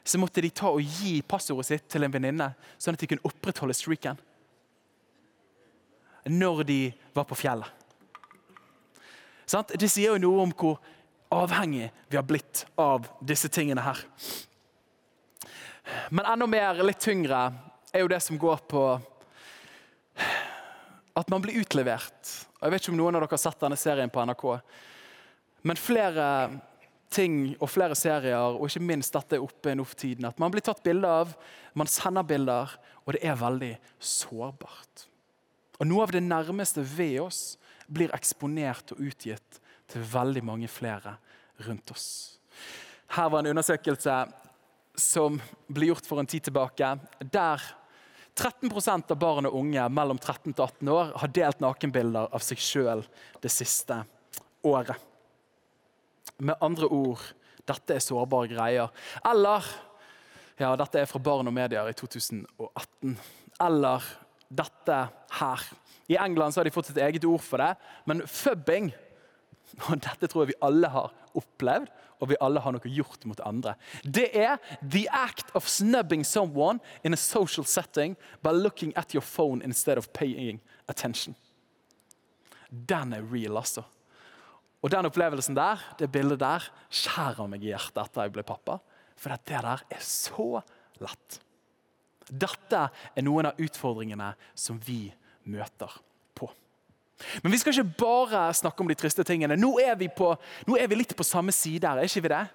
[0.03, 3.29] så måtte de ta og gi passordet sitt til en venninne, sånn at de kunne
[3.29, 4.17] opprettholde streaken.
[6.29, 6.79] Når de
[7.15, 7.67] var på fjellet.
[9.49, 10.77] Det sier jo noe om hvor
[11.29, 14.01] avhengig vi har blitt av disse tingene her.
[16.09, 17.49] Men enda mer, litt tyngre,
[17.93, 18.83] er jo det som går på
[21.19, 22.33] at man blir utlevert.
[22.59, 24.45] Og jeg vet ikke om noen av dere har sett denne serien på NRK.
[25.67, 26.25] Men flere
[27.09, 30.53] ting og flere serier, og ikke minst dette er oppe nå for tiden, at man
[30.53, 31.33] blir tatt bilde av,
[31.77, 35.07] man sender bilder, og det er veldig sårbart.
[35.79, 37.41] Og Noe av det nærmeste ved oss
[37.89, 39.59] blir eksponert og utgitt
[39.89, 41.15] til veldig mange flere
[41.65, 42.07] rundt oss.
[43.15, 44.15] Her var en undersøkelse
[44.99, 45.39] som
[45.71, 47.63] ble gjort for en tid tilbake, der
[48.39, 52.61] 13% av barn og unge mellom 13 og 18 år har delt nakenbilder av seg
[52.63, 53.03] sjøl
[53.43, 53.97] det siste
[54.63, 54.95] året.
[56.39, 57.23] Med andre ord
[57.67, 58.91] dette er sårbare greier.
[59.27, 59.67] Eller
[60.59, 63.13] Ja, dette er fra Barn og Medier i 2018.
[63.63, 64.03] Eller
[64.51, 64.97] dette
[65.39, 65.61] her.
[66.11, 67.69] I England har de fått sitt eget ord for det,
[68.03, 68.89] men fubbing
[69.89, 73.39] og Dette tror jeg vi alle har opplevd, og vi alle har noe gjort mot
[73.47, 73.75] andre.
[74.03, 79.23] Det er the act of snubbing someone in a social setting by looking at your
[79.23, 81.35] phone instead of paying attention.
[82.69, 83.85] Den er real, altså.
[84.83, 88.77] Og den opplevelsen der, det bildet der, skjærer meg i hjertet etter jeg ble pappa.
[89.19, 90.61] For det der er så
[91.03, 91.39] lett.
[92.29, 95.07] Dette er noen av utfordringene som vi
[95.49, 95.91] møter.
[97.43, 99.57] Men vi skal ikke bare snakke om de triste tingene.
[99.59, 100.31] Nå er vi, på,
[100.67, 102.45] nå er vi litt på samme side her, er ikke vi det?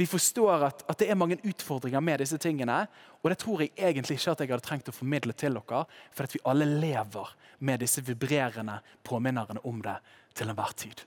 [0.00, 2.86] Vi forstår at, at, det er mange utfordringer med disse tingene.
[3.20, 5.82] Og det tror jeg egentlig ikke at jeg hadde trengt å formidle til dere,
[6.16, 7.34] for at vi alle lever
[7.68, 9.98] med disse vibrerende påminnerne om det
[10.38, 11.04] til enhver tid.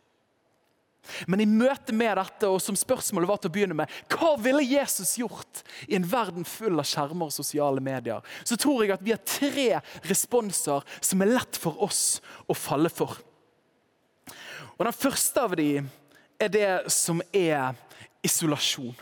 [1.27, 4.63] Men i møte med dette, og som spørsmålet var til å begynne med, hva ville
[4.63, 8.23] Jesus gjort i en verden full av skjermer og sosiale medier?
[8.47, 9.67] Så tror jeg at vi har tre
[10.07, 13.17] responser som er lett for oss å falle for.
[14.77, 15.89] Og Den første av dem
[16.41, 17.75] er det som er
[18.23, 18.95] isolasjon.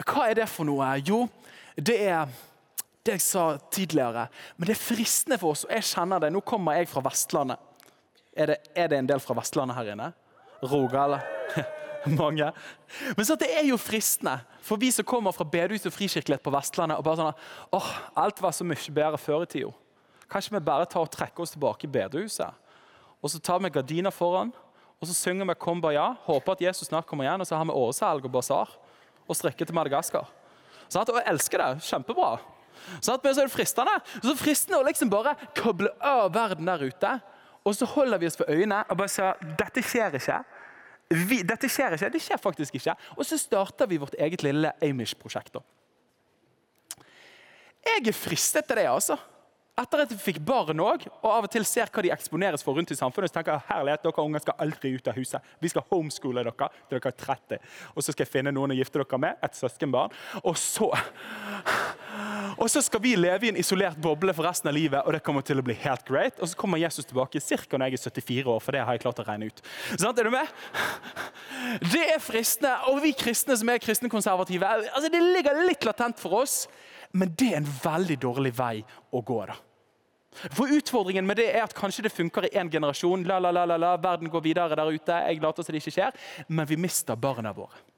[0.00, 0.92] Hva er det for noe?
[1.04, 1.24] Jo,
[1.76, 2.30] det er
[3.04, 4.28] det jeg sa tidligere.
[4.56, 6.32] Men det er fristende for oss, og jeg kjenner det.
[6.32, 7.69] Nå kommer jeg fra Vestlandet.
[8.40, 10.12] Er det, er det en del fra Vestlandet her inne?
[10.64, 11.20] Rogaland?
[12.20, 12.46] Mange.
[13.16, 16.52] Men så det er jo fristende for vi som kommer fra bedehus og frikirkelighet på
[16.54, 16.96] Vestlandet.
[16.96, 17.42] og bare sånn,
[17.76, 17.90] åh,
[18.22, 19.74] Alt var så mye bedre før i tida.
[20.30, 22.56] Kanskje vi bare tar og trekker oss tilbake i bedehuset?
[23.20, 24.52] Og så tar vi gardiner foran,
[25.00, 26.16] og så synger vi 'Kom bare ja'.
[26.24, 27.40] Håper at Jesus snart kommer igjen.
[27.40, 28.68] Og så har vi åresalg og basar
[29.28, 30.26] og strikker til Madagaskar.
[30.88, 31.82] Sånn at, og jeg elsker det.
[31.82, 32.40] Kjempebra.
[33.00, 34.00] Sånn at, men så er det fristende.
[34.22, 37.20] Så fristende å liksom bare koble av verden der ute
[37.64, 40.38] og så holder vi oss for øynene og bare sier dette skjer ikke.
[41.10, 42.94] Vi, dette skjer ikke, Det skjer faktisk ikke.
[43.16, 45.58] Og så starter vi vårt eget lille Amish-prosjekt.
[47.84, 48.86] Jeg er fristet til det.
[48.86, 49.16] altså.
[49.80, 52.76] Etter at jeg fikk barn òg, og av og til ser hva de eksponeres for
[52.76, 55.52] rundt i samfunnet, så tenker jeg herlighet, dere unger skal aldri ut av huset.
[55.62, 57.70] Vi skal homeskole dere til dere er 30.
[57.94, 60.12] Og så skal jeg finne noen å gifte dere med, et søskenbarn.
[60.44, 60.90] Og så
[62.56, 65.22] og så skal vi leve i en isolert boble for resten av livet, og det
[65.26, 66.38] kommer til å bli helt great.
[66.40, 67.78] Og så kommer Jesus tilbake ca.
[67.78, 69.64] når jeg er 74 år, for det har jeg klart å regne ut.
[69.94, 70.52] Sånn, er du med?
[71.92, 72.76] Det er fristende.
[72.90, 76.62] Og vi kristne som er kristne konservative, altså det ligger litt latent for oss,
[77.12, 78.76] men det er en veldig dårlig vei
[79.12, 79.42] å gå.
[79.50, 79.58] da.
[80.54, 83.26] For Utfordringen med det er at kanskje det funker i én generasjon.
[83.26, 85.22] La, la, la, la, la, Verden går videre der ute.
[85.26, 86.20] Jeg later som det ikke skjer.
[86.48, 87.89] Men vi mister barna våre.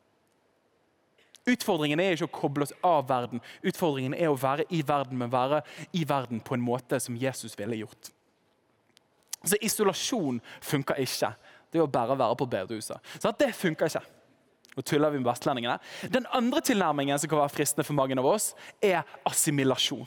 [1.49, 3.43] Utfordringen er ikke å koble oss av verden.
[3.67, 5.63] Utfordringen er å være i verden, men være
[5.99, 8.13] i verden på en måte som Jesus ville gjort.
[9.43, 11.33] Så Isolasjon funker ikke.
[11.73, 13.01] Det er å bare være på bedehuset.
[13.19, 14.05] Så det funker ikke.
[14.73, 15.81] Nå tuller vi med vestlendingene.
[16.15, 20.07] Den andre tilnærmingen som kan være fristende for mange av oss, er assimilasjon.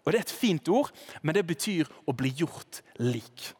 [0.00, 0.90] Og Det er et fint ord,
[1.22, 3.50] men det betyr å bli gjort lik.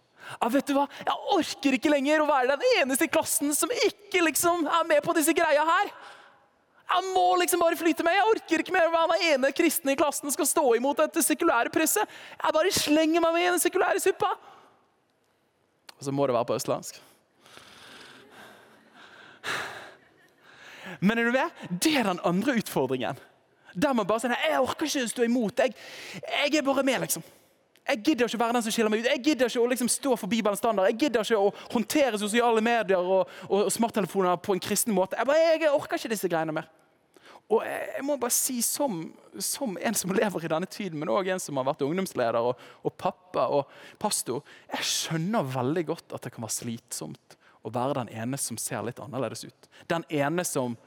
[0.40, 0.86] Ja, vet du hva?
[1.04, 5.02] Jeg orker ikke lenger å være den eneste i klassen som ikke liksom er med
[5.04, 5.92] på disse greia her.
[6.90, 8.16] Jeg må liksom bare flyte med.
[8.18, 11.70] Jeg orker ikke mer være den ene kristne i klassen skal stå imot dette sekulære
[11.74, 12.18] presset.
[12.35, 14.33] Jeg bare slenger meg med i den sekulære suppa.
[15.96, 16.98] Og så må det være på østlandsk.
[21.00, 21.66] Men er du med?
[21.70, 23.20] Det er den andre utfordringen.
[23.74, 25.62] Der man bare sier jeg orker ikke å stå imot.
[25.62, 25.76] Jeg,
[26.26, 27.22] jeg er bare med, liksom.
[27.90, 29.09] Jeg gidder ikke å være den som skiller meg ut.
[29.11, 30.90] Jeg gidder ikke å liksom stå for Bibelens standard.
[30.90, 35.18] Jeg gidder ikke å håndtere sosiale medier og, og smarttelefoner på en kristen måte.
[35.18, 36.68] Jeg, bare, jeg orker ikke disse greiene mer.
[37.50, 39.00] Og jeg må bare si, som,
[39.42, 42.60] som en som lever i denne tiden, men òg en som har vært ungdomsleder og,
[42.86, 47.36] og, pappa og pastor, jeg skjønner veldig godt at det kan være slitsomt
[47.66, 49.68] å være den ene som ser litt annerledes ut.
[49.90, 50.78] Den ene som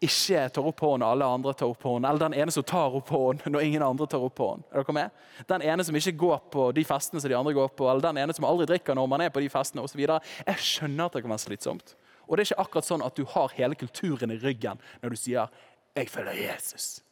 [0.00, 2.94] ikke tar opp hånden når alle andre tar opp hånden, eller den ene som tar
[2.96, 4.64] opp hånden når ingen andre tar opp hånden.
[4.72, 5.18] Er dere med?
[5.52, 8.22] Den ene som ikke går på de festene som de andre går på, eller den
[8.22, 10.00] ene som aldri drikker når man er på de festene osv.
[10.00, 11.94] Jeg skjønner at det kan være slitsomt.
[12.30, 15.18] Og det er ikke akkurat sånn at du har hele kulturen i ryggen når du
[15.18, 15.62] sier
[15.96, 17.02] 'Jeg følger Jesus'.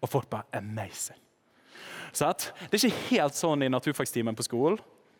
[0.00, 1.20] Og folk bare 'amazing'.
[2.12, 4.78] Så at, det er ikke helt sånn i naturfagstimen på skolen.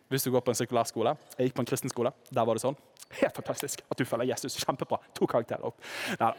[0.09, 1.16] Hvis du går på en sekulær skole.
[1.38, 2.12] Jeg gikk på en kristen skole.
[2.31, 2.77] Der var det sånn.
[3.11, 4.57] Helt fantastisk at du følger Jesus.
[4.62, 4.99] Kjempebra.
[5.14, 5.81] To karakterer opp.
[6.20, 6.33] Ja.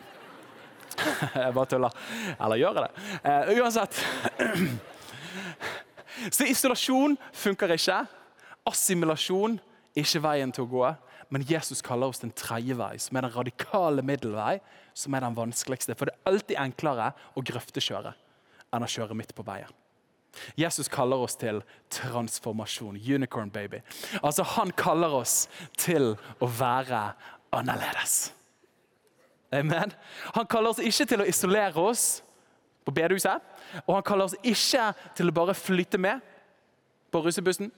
[1.36, 1.98] Jeg bare tuller.
[2.40, 2.92] Eller gjør jeg det?
[3.26, 4.00] Uh, uansett.
[6.36, 8.06] Så isolasjon funker ikke.
[8.70, 9.60] Assimilasjon
[9.96, 10.86] er ikke veien til å gå.
[11.34, 14.60] Men Jesus kaller oss den tredje vei, som er den radikale middelvei,
[14.96, 15.96] som er den vanskeligste.
[15.98, 18.14] For det er alltid enklere å grøftekjøre
[18.76, 19.72] enn å kjøre midt på veien.
[20.60, 21.62] Jesus kaller oss til
[21.94, 22.98] transformasjon.
[23.00, 23.80] Unicorn baby.
[24.22, 27.14] Altså, Han kaller oss til å være
[27.56, 28.34] annerledes.
[29.54, 29.94] Amen.
[30.36, 32.22] Han kaller oss ikke til å isolere oss
[32.86, 33.44] på bedehuset.
[33.86, 36.24] Og han kaller oss ikke til å bare flytte med
[37.14, 37.72] på russebussen.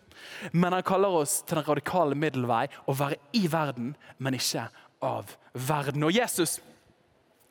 [0.52, 4.66] Men han kaller oss til den radikale middelvei å være i verden, men ikke
[5.06, 6.08] av verden.
[6.08, 6.58] Og Jesus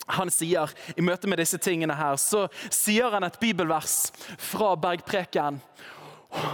[0.06, 5.60] han sier i møte med disse tingene her, så sier han et bibelvers fra Bergpreken.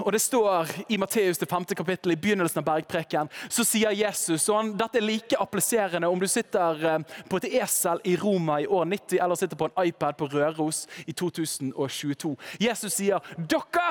[0.04, 4.48] Og Det står i Matteus det femte kapittel, i begynnelsen av bergpreken, så sier Jesus
[4.48, 8.60] og han, Dette er like appliserende om du sitter eh, på et esel i Roma
[8.62, 12.36] i år 90 eller sitter på en iPad på Røros i 2022.
[12.62, 13.88] Jesus sier dere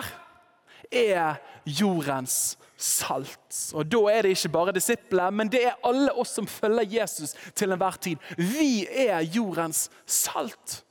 [0.92, 3.74] er jordens salt.
[3.74, 7.36] Og Da er det ikke bare disiplene, men det er alle oss som følger Jesus
[7.56, 8.18] til enhver tid.
[8.38, 10.82] Vi er jordens salt.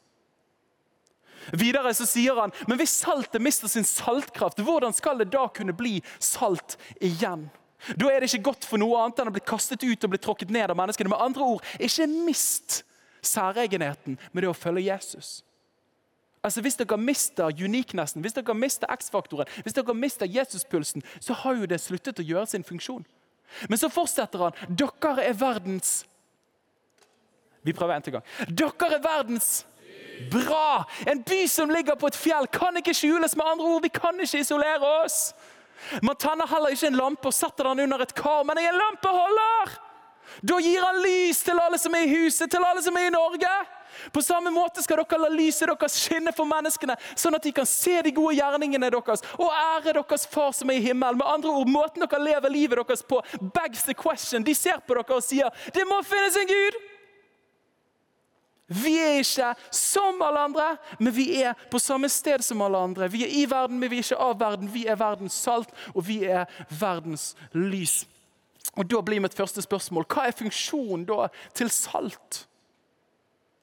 [1.57, 5.75] Videre så sier han men hvis saltet mister sin saltkraft, hvordan skal det da kunne
[5.75, 7.49] bli salt igjen?
[7.97, 10.21] Da er det ikke godt for noe annet enn å bli kastet ut og bli
[10.21, 11.09] tråkket ned av menneskene.
[11.09, 12.83] Med andre ord, ikke mist
[13.25, 15.41] særegenheten med det å følge Jesus.
[16.45, 21.55] Altså Hvis dere mister uniquenessen, hvis dere mister X-faktoren, hvis dere mister Jesuspulsen, så har
[21.55, 23.05] jo det sluttet å gjøre sin funksjon.
[23.69, 24.57] Men så fortsetter han.
[24.69, 26.07] Dere er verdens
[27.63, 28.25] Vi prøver en til gang.
[28.49, 29.67] Dere er verdens
[30.31, 30.85] Bra!
[31.09, 33.37] En by som ligger på et fjell, kan ikke skjules.
[33.37, 35.35] med andre ord, Vi kan ikke isolere oss.
[36.03, 39.79] Man tenner heller ikke en lampe og setter den under et kar, men en lampeholder!
[40.47, 43.15] Da gir han lys til alle som er i huset, til alle som er i
[43.15, 43.55] Norge.
[44.13, 47.69] På samme måte skal dere la lyset deres skinne for menneskene, sånn at de kan
[47.69, 51.21] se de gode gjerningene deres og ære deres far som er i himmelen.
[51.21, 53.21] Med andre ord, Måten dere lever livet deres på,
[53.55, 54.45] begs the question.
[54.47, 56.81] De ser på dere og sier det må finnes en Gud.
[58.71, 60.67] Vi er ikke som alle andre,
[61.01, 63.09] men vi er på samme sted som alle andre.
[63.11, 64.71] Vi er i verden, men vi er ikke av verden.
[64.71, 68.05] Vi er verdens salt, og vi er verdens lys.
[68.77, 72.45] Og Da blir mitt første spørsmål hva er funksjonen da til salt?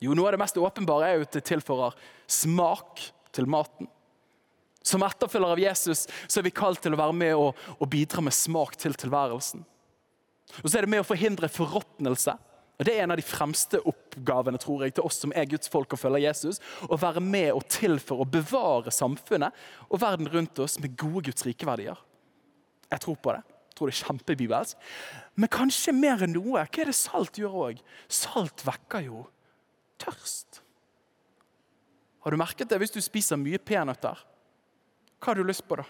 [0.04, 1.96] Jo, Noe av det mest åpenbare er jo at det tilfører
[2.30, 3.02] smak
[3.34, 3.90] til maten.
[4.86, 8.22] Som etterfølger av Jesus så er vi kalt til å være med og, og bidra
[8.24, 9.66] med smak til tilværelsen.
[10.62, 12.38] Og så er det med å forhindre forråtnelse.
[12.78, 15.70] Og Det er en av de fremste oppgavene tror jeg, til oss som er Guds
[15.74, 16.62] folk og følger Jesus.
[16.86, 21.46] Å være med og tilføre og bevare samfunnet og verden rundt oss med gode Guds
[21.48, 21.98] rike verdier.
[22.88, 23.42] Jeg tror på det.
[23.42, 24.86] Jeg tror det er kjempebibelsk.
[25.42, 27.82] Men kanskje mer enn noe, hva er det salt gjør òg?
[28.14, 29.26] Salt vekker jo
[30.02, 30.62] tørst.
[32.24, 34.20] Har du merket det hvis du spiser mye peanøtter?
[35.18, 35.86] Hva har du lyst på da?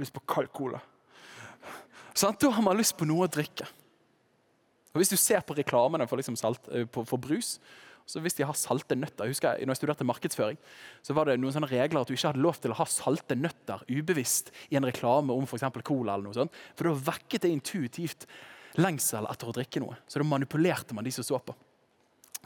[0.00, 0.78] Lyst på kald cola.
[2.16, 3.66] Sånn, da har man lyst på noe å drikke.
[4.94, 7.58] Og Hvis du ser på reklamene for, liksom salt, på, for, brus,
[8.08, 10.56] så hvis de har salte nøtter husker jeg, når jeg studerte markedsføring,
[11.04, 13.36] så var det noen sånne regler at du ikke hadde lov til å ha salte
[13.36, 16.14] nøtter ubevisst i en reklame om for cola.
[16.14, 18.28] eller noe sånt, For da vekket det intuitivt
[18.78, 19.98] lengsel etter å drikke noe.
[20.06, 21.56] Så da manipulerte man de som så på.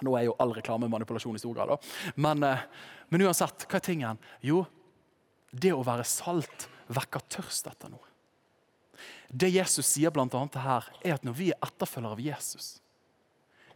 [0.07, 1.89] Nå er jo all reklame manipulasjon i stor grad.
[2.17, 2.67] Men, eh,
[3.09, 4.21] men uansett, hva er tingen?
[4.45, 4.65] Jo,
[5.51, 8.07] det å være salt vekker tørst etter noe.
[9.31, 12.81] Det Jesus sier blant annet her, er at når vi er etterfølgere av Jesus,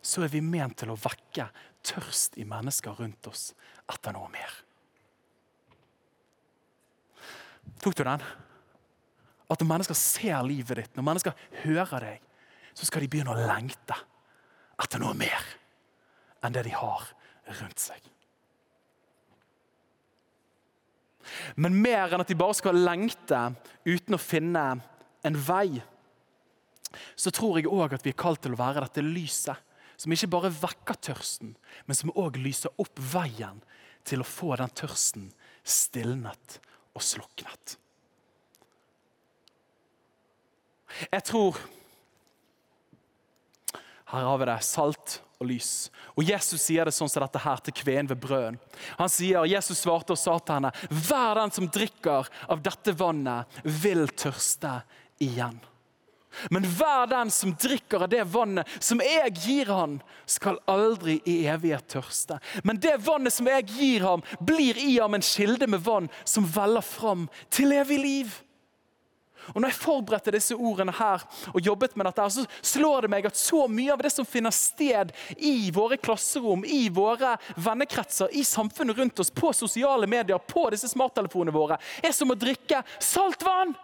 [0.04, 1.48] så er vi ment til å vekke
[1.86, 3.52] tørst i mennesker rundt oss
[3.90, 4.56] etter noe mer.
[7.80, 8.24] Tok du den?
[9.48, 12.24] At når mennesker ser livet ditt, når mennesker hører deg,
[12.74, 13.96] så skal de begynne å lengte
[14.82, 15.44] etter noe mer
[16.44, 17.08] enn det de har
[17.60, 18.10] rundt seg.
[21.56, 23.40] Men mer enn at de bare skal lengte
[23.86, 24.64] uten å finne
[25.24, 25.80] en vei,
[27.16, 29.56] så tror jeg òg at vi er kalt til å være dette lyset.
[29.96, 31.52] Som ikke bare vekker tørsten,
[31.86, 33.60] men som òg lyser opp veien
[34.04, 35.28] til å få den tørsten
[35.62, 36.58] stilnet
[36.94, 37.76] og sluknet.
[41.10, 41.62] Jeg tror
[44.14, 44.58] Her har vi det.
[44.62, 45.90] Salt og lys.
[46.14, 48.58] Og Jesus sier det sånn som dette her til kveen ved brøden.
[48.98, 53.62] Han sier, Jesus svarte og sa til henne, hver den som drikker av dette vannet,
[53.64, 54.80] vil tørste
[55.22, 55.60] igjen.
[56.50, 61.44] Men hver den som drikker av det vannet som jeg gir ham, skal aldri i
[61.50, 62.40] evighet tørste.
[62.66, 66.48] Men det vannet som jeg gir ham, blir i ham en kilde med vann som
[66.56, 68.34] veller fram til evig liv.
[69.52, 73.28] Og når jeg forberedte disse ordene her og jobbet med dette, så slår det meg
[73.28, 78.44] at så mye av det som finner sted i våre klasserom, i våre vennekretser, i
[78.46, 83.74] samfunnet rundt oss, på sosiale medier, på disse smarttelefonene våre, er som å drikke saltvann.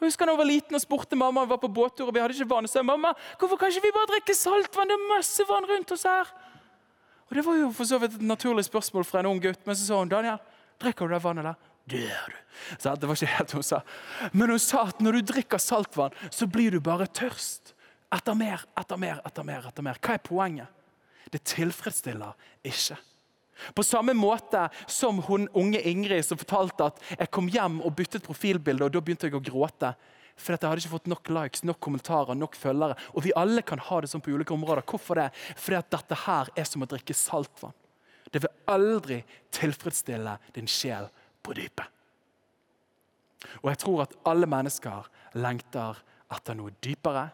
[0.00, 2.22] Jeg husker da jeg var liten og spurte mamma vi var på båttur og vi
[2.22, 2.68] hadde ikke vann.
[2.70, 4.88] Så jeg mamma, hvorfor kan ikke vi bare drikke saltvann?
[4.88, 6.30] Det er masse vann rundt oss her.
[7.28, 9.60] Og Det var jo for så vidt et naturlig spørsmål fra en ung gutt.
[9.66, 10.40] Men så sa hun Daniel,
[10.80, 11.69] drikker du det vannet der?
[11.90, 12.38] Det du.
[12.78, 13.82] Det var ikke helt hun sa.
[14.32, 17.74] Men hun sa at når du drikker saltvann, så blir du bare tørst
[18.14, 19.66] etter mer, etter mer, etter mer.
[19.70, 20.00] etter mer.
[20.02, 20.76] Hva er poenget?
[21.30, 22.34] Det tilfredsstiller
[22.66, 22.98] ikke.
[23.76, 28.24] På samme måte som hun unge Ingrid som fortalte at jeg kom hjem og byttet
[28.24, 29.92] profilbilde, og da begynte jeg å gråte.
[30.40, 32.96] For jeg hadde ikke fått nok likes, nok kommentarer, nok følgere.
[33.12, 34.86] Og vi alle kan ha det sånn på ulike områder.
[34.88, 35.28] Hvorfor det?
[35.60, 37.76] Fordi dette her er som å drikke saltvann.
[38.30, 39.18] Det vil aldri
[39.52, 41.10] tilfredsstille din sjel
[41.42, 41.86] på dypet.
[43.62, 45.08] Og jeg tror at alle mennesker
[45.40, 47.28] lengter etter noe dypere,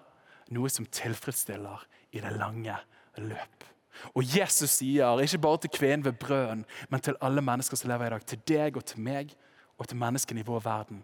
[0.55, 1.83] noe som tilfredsstiller
[2.15, 2.77] i det lange
[3.19, 3.67] løp.
[4.15, 8.07] Og Jesus sier, ikke bare til kvinnen ved brøden, men til alle mennesker som lever
[8.07, 9.33] i dag, til deg og til meg
[9.77, 11.03] og til menneskene i vår verden,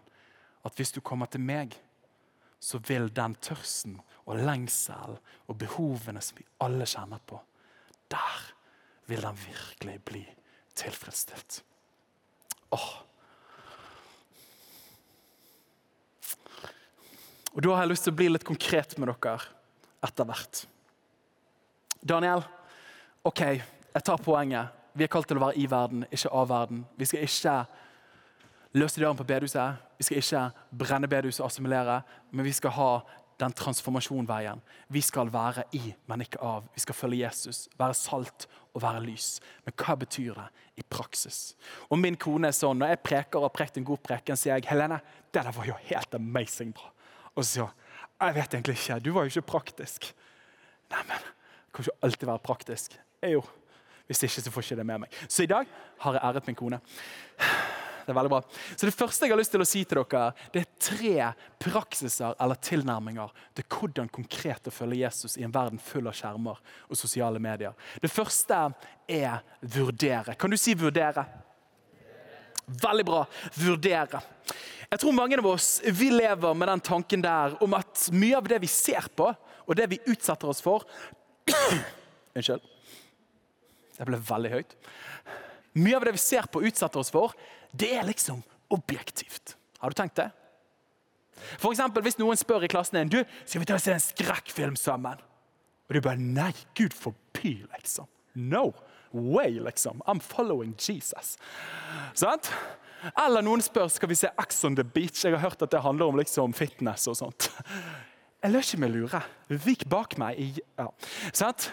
[0.63, 1.73] at hvis du kommer til meg,
[2.63, 7.41] så vil den tørsten og lengsel og behovene som vi alle kjenner på,
[8.11, 8.45] der
[9.09, 10.23] vil den virkelig bli
[10.79, 11.63] tilfredsstilt.
[12.73, 12.85] Åh.
[17.53, 19.37] Og Da har jeg lyst til å bli litt konkret med dere
[20.03, 20.63] etter hvert.
[22.03, 22.41] Daniel,
[23.23, 24.73] OK, jeg tar poenget.
[24.93, 26.83] Vi er kalt til å være i verden, ikke av verden.
[26.97, 27.53] Vi skal ikke
[28.77, 29.79] løse døren på bedehuset.
[29.97, 30.43] Vi skal ikke
[30.81, 32.01] brenne bedehuset og assimilere,
[32.31, 32.89] men vi skal ha
[33.43, 34.61] den transformasjonveien.
[34.93, 36.67] Vi skal være i, men ikke av.
[36.73, 39.37] Vi skal følge Jesus, være salt og være lys.
[39.65, 40.47] Men hva betyr det
[40.81, 41.53] i praksis?
[41.89, 44.55] Og Min kone er sånn, Når jeg preker og har prekt en god preken, sier
[44.55, 45.01] jeg Helene,
[45.33, 46.89] det der var jo helt amazing bra.
[47.35, 47.79] Og så sier hun
[48.23, 50.05] jeg vet egentlig ikke, du var jo ikke praktisk.
[50.93, 51.25] Neimen,
[51.73, 52.95] kan ikke alltid være praktisk.
[53.19, 53.41] Jo,
[54.07, 55.17] hvis ikke så får ikke det med meg.
[55.27, 55.67] Så i dag
[55.99, 56.79] har jeg æret min kone.
[58.05, 58.41] Det er veldig bra.
[58.75, 61.29] Så Det første jeg har lyst til å si til dere, det er tre
[61.63, 66.59] praksiser eller tilnærminger til hvordan konkret å følge Jesus i en verden full av skjermer
[66.89, 67.73] og sosiale medier.
[68.01, 68.59] Det første
[69.07, 70.35] er vurdere.
[70.35, 71.25] Kan du si 'vurdere'?
[72.65, 73.25] Veldig bra.
[73.59, 74.21] Vurdere.
[74.89, 78.47] Jeg tror mange av oss vi lever med den tanken der om at mye av
[78.47, 79.33] det vi ser på,
[79.65, 80.85] og det vi utsetter oss for
[82.35, 82.61] Unnskyld.
[83.97, 84.77] Det ble veldig høyt.
[85.73, 87.33] Mye av det vi ser på utsetter oss for,
[87.73, 88.43] det er liksom
[88.73, 89.55] objektivt.
[89.81, 90.29] Har du tenkt det?
[91.57, 94.03] For eksempel, Hvis noen spør i klassen din du, skal vi ta og se en
[94.03, 95.19] skrekkfilm sammen,
[95.89, 98.07] og du bare Nei, Gud forby, liksom.
[98.35, 98.71] No
[99.13, 100.01] way, liksom.
[100.07, 101.37] I'm following Jesus.
[102.17, 102.49] Sant?
[103.19, 105.25] Eller noen spør skal vi se X on the beach.
[105.25, 107.49] Jeg har hørt at det handler om liksom fitness og sånt.
[108.43, 109.19] Jeg lar ikke meg lure.
[109.63, 110.39] Vik bak meg.
[110.39, 110.87] I, ja.
[111.35, 111.69] Sant?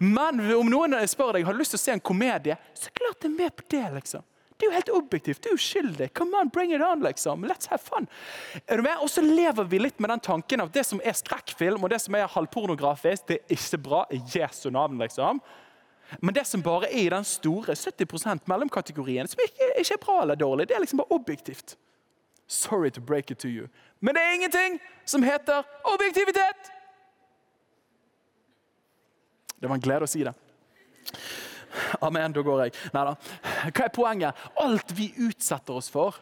[0.00, 3.32] Men om noen spør deg har lyst til å se en komedie, så klart jeg
[3.32, 3.86] er med på det.
[4.00, 4.26] liksom.
[4.60, 5.40] Det er jo helt objektivt.
[5.42, 6.10] Det er uskyldig.
[6.14, 7.46] Come on, bring it on, liksom.
[7.48, 8.08] Let's have fun.
[8.66, 8.98] Er du med?
[9.00, 12.00] Og så lever vi litt med den tanken at det som er skrekkfilm og det
[12.04, 14.98] som er halvpornografisk, det er ikke bra i Jesu navn.
[15.00, 15.40] liksom.
[16.20, 20.36] Men det som bare er i den store 70% mellomkategorien, som ikke er bra eller
[20.36, 21.76] dårlig, det er liksom bare objektivt.
[22.46, 23.68] Sorry to break it to you.
[24.00, 26.72] Men det er ingenting som heter objektivitet!
[29.60, 30.34] Det var en glede å si det.
[32.00, 32.74] Amen, da går jeg.
[32.94, 33.14] Neida.
[33.68, 34.46] Hva er poenget?
[34.60, 36.16] Alt vi utsetter oss for,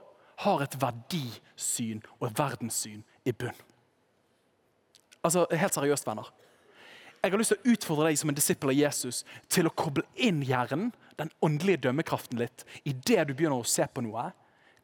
[0.45, 3.57] har et verdisyn og et verdenssyn i bunn.
[5.25, 6.31] Altså, Helt seriøst, venner.
[7.19, 10.05] Jeg har lyst til å utfordre deg som en disippel av Jesus til å koble
[10.23, 14.29] inn hjernen, den åndelige dømmekraften litt, i det du begynner å se på noe.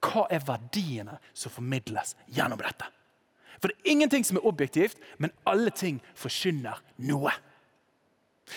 [0.02, 2.90] Hva er verdiene som formidles gjennom dette?
[3.62, 7.30] For det er ingenting som er objektivt, men alle ting forkynner noe.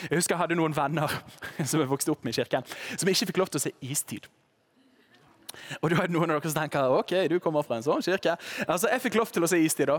[0.08, 1.12] Jeg husker jeg hadde noen venner
[1.70, 2.68] som jeg vokste opp med i kirken,
[2.98, 4.28] som ikke fikk lov til å se Istid.
[5.82, 8.36] Og da er noen av dere som tenker ok, du kommer fra en sånn kirke.
[8.68, 9.98] Altså, Jeg fikk lov til å se Istid, da.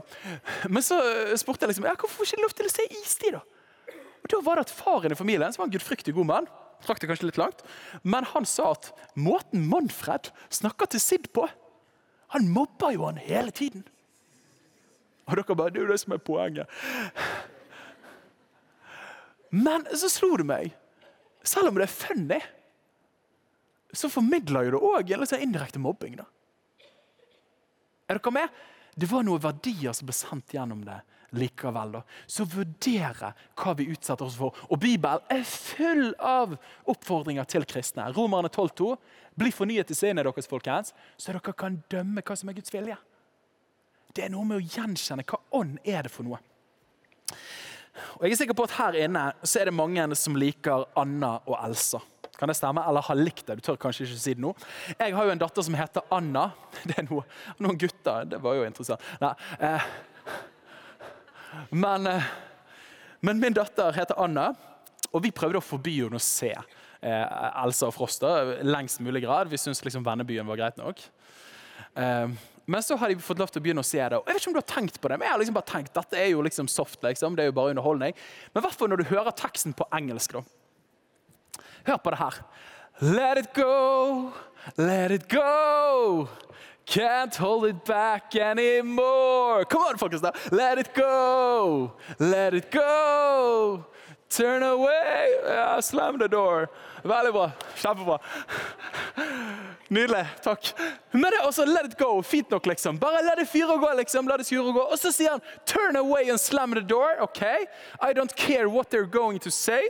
[0.71, 0.99] Men så
[1.41, 3.39] spurte jeg liksom, ja, hvorfor får jeg ikke lov til å se Istid.
[3.39, 3.43] da?
[4.23, 6.49] Og Da var det at faren i familien, som var en gudfryktig god mann,
[6.85, 7.65] trakk det kanskje litt langt,
[8.07, 11.49] men han sa at måten Manfred snakker til Sid på
[12.37, 13.87] Han mobber jo han hele tiden.
[15.27, 16.69] Og dere bare Det er jo det som er poenget.
[19.51, 20.73] Men så slo det meg,
[21.47, 22.41] selv om det er funny,
[23.97, 26.19] så formidler jo det òg en sånn indirekte mobbing.
[26.21, 26.27] da.
[28.09, 28.59] Er dere med?
[28.99, 30.99] Det var noen verdier som ble sendt gjennom det
[31.37, 31.93] likevel.
[31.93, 32.03] da.
[32.27, 34.57] Så vurdere hva vi utsetter oss for.
[34.69, 36.57] Og Bibelen er full av
[36.89, 38.09] oppfordringer til kristne.
[38.17, 38.97] Romerne 12,2.
[39.39, 42.97] Bli fornyet i sinnet deres, folkens, så dere kan dømme hva som er Guds vilje.
[44.15, 46.41] Det er noe med å gjenkjenne hva ånd er det for noe.
[48.19, 51.39] Og jeg er sikker på at Her inne så er det mange som liker Anna
[51.47, 52.01] og Elsa.
[52.39, 52.85] Kan det stemme?
[52.87, 53.59] Eller har likt det.
[53.59, 54.53] Du tør kanskje ikke si det nå.
[54.95, 56.51] Jeg har jo en datter som heter Anna.
[56.87, 57.25] Det er noe,
[57.59, 58.29] noen gutter.
[58.31, 59.03] Det var jo interessant.
[59.23, 59.89] Nei, eh,
[61.75, 62.29] men, eh,
[63.27, 64.53] men, min datter heter Anna,
[65.11, 67.25] og vi prøvde å forby henne å se eh,
[67.65, 69.51] Elsa og Frosta lengst mulig grad.
[69.51, 71.03] Vi syntes liksom Vennebyen var greit nok.
[72.69, 74.19] Men så har de fått lov til å begynne å se det.
[74.19, 75.71] Og jeg vet ikke om du har tenkt på det, men jeg har liksom bare
[75.71, 77.37] tenkt, dette er jo liksom soft, liksom.
[77.37, 78.17] det er jo bare underholdning.
[78.53, 80.37] Men i hvert fall når du hører teksten på engelsk.
[80.37, 81.63] da.
[81.89, 82.43] Hør på det her.
[83.01, 84.35] Let it go,
[84.77, 86.29] let it go.
[86.85, 89.65] Can't hold it back anymore.
[89.65, 90.21] Come on, folkens.
[90.21, 90.33] da.
[90.53, 93.85] Let it go, let it go.
[94.31, 96.69] Turn away, yeah, slam the door.
[97.03, 97.51] Veldig bra.
[97.77, 98.19] Kjempebra.
[99.89, 100.27] Nydelig.
[100.45, 100.73] Takk.
[101.13, 102.21] Men det er også let it go.
[102.23, 102.99] Fint nok, liksom.
[103.01, 103.95] Bare la det fyre og gå.
[104.03, 104.29] liksom.
[104.29, 104.85] La det fyre og gå.
[104.93, 107.17] Og så sier han turn away and slam the door.
[107.21, 107.43] ok?
[108.01, 109.89] I don't care what they're going to say.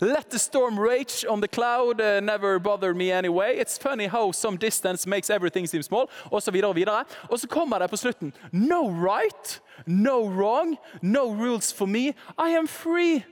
[0.00, 3.56] Let the storm rage on the cloud, uh, never bother me anyway.
[3.56, 6.08] It's funny how some distance makes everything seem small.
[6.30, 7.04] Og så videre og videre.
[7.30, 8.32] Og så kommer det på slutten.
[8.52, 12.14] No right, no wrong, no rules for me.
[12.38, 13.24] I am free.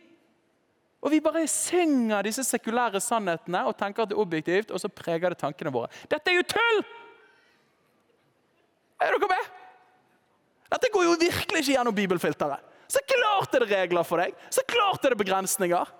[1.02, 4.88] Og Vi bare synger disse sekulære sannhetene og tenker at det er objektivt, og så
[4.88, 5.90] preger det tankene våre.
[6.10, 6.84] Dette er jo tull!
[9.02, 9.48] Er dere med?
[10.72, 12.62] Dette går jo virkelig ikke gjennom bibelfilteret.
[12.92, 14.36] Så klart er det regler for deg.
[14.52, 15.90] Så klart er det begrensninger.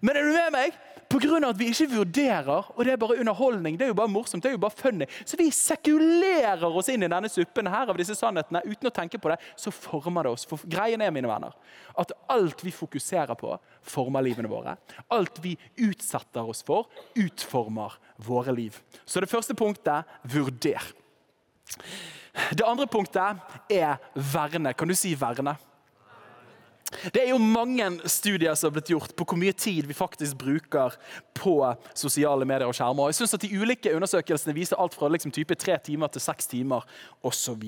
[0.00, 0.76] Men er du med meg?
[1.14, 1.48] Pga.
[1.48, 4.50] at vi ikke vurderer, og det er bare underholdning, det er jo bare morsomt, det
[4.50, 8.16] er jo bare funny, så vi sekulerer oss inn i denne suppen her av disse
[8.18, 10.46] sannhetene uten å tenke på det, så former det oss.
[10.48, 11.54] For greien er, mine venner,
[12.00, 13.52] at alt vi fokuserer på,
[13.84, 14.76] former livene våre.
[15.14, 15.54] Alt vi
[15.84, 18.80] utsetter oss for, utformer våre liv.
[19.04, 20.82] Så det første punktet vurder.
[22.50, 24.74] Det andre punktet er verne.
[24.74, 25.54] Kan du si verne?
[27.12, 30.38] Det er jo mange studier som har blitt gjort på hvor mye tid vi faktisk
[30.40, 30.96] bruker
[31.36, 31.56] på
[31.96, 33.06] sosiale medier og skjermer.
[33.06, 36.24] Og Jeg synes at De ulike undersøkelsene viser alt fra liksom type tre timer til
[36.24, 36.86] seks timer
[37.22, 37.64] osv.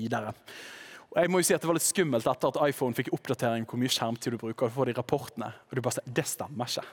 [1.17, 3.81] Jeg må jo si at Det var litt skummelt etter at iPhone fikk oppdatering hvor
[3.81, 4.71] mye skjermtid du bruker.
[4.71, 6.85] Du får de rapportene, og du bare sier det stemmer ikke.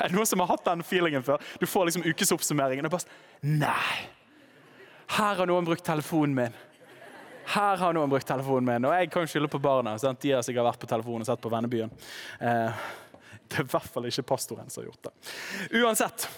[0.00, 1.42] Er det noen som har hatt den feelingen før?
[1.60, 4.00] Du får liksom ukesoppsummeringen og bare Nei!
[5.10, 6.58] Her har noen brukt telefonen min.
[7.46, 8.88] Her har noen brukt telefonen min.
[8.88, 9.96] Og jeg kan skylde på barna.
[9.98, 10.20] Sant?
[10.22, 11.90] De har sikkert vært på telefonen og sett på Vennebyen.
[12.40, 12.84] Eh,
[13.50, 15.34] det er i hvert fall ikke pastoren som har gjort det.
[15.80, 16.28] Uansett.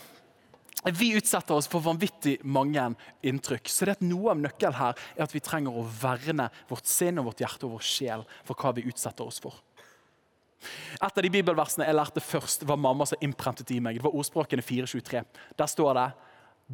[0.99, 2.89] Vi utsetter oss for vanvittig mange
[3.23, 3.69] inntrykk.
[3.71, 7.21] Så det er Noe av nøkkelen her er at vi trenger å verne vårt sinn
[7.21, 9.61] og vårt hjerte og vår sjel for hva vi utsetter oss for.
[10.63, 13.99] Et av de bibelversene jeg lærte først, var mamma som innprentet i meg.
[13.99, 15.23] Det var ordspråkene 423.
[15.59, 16.09] Der står det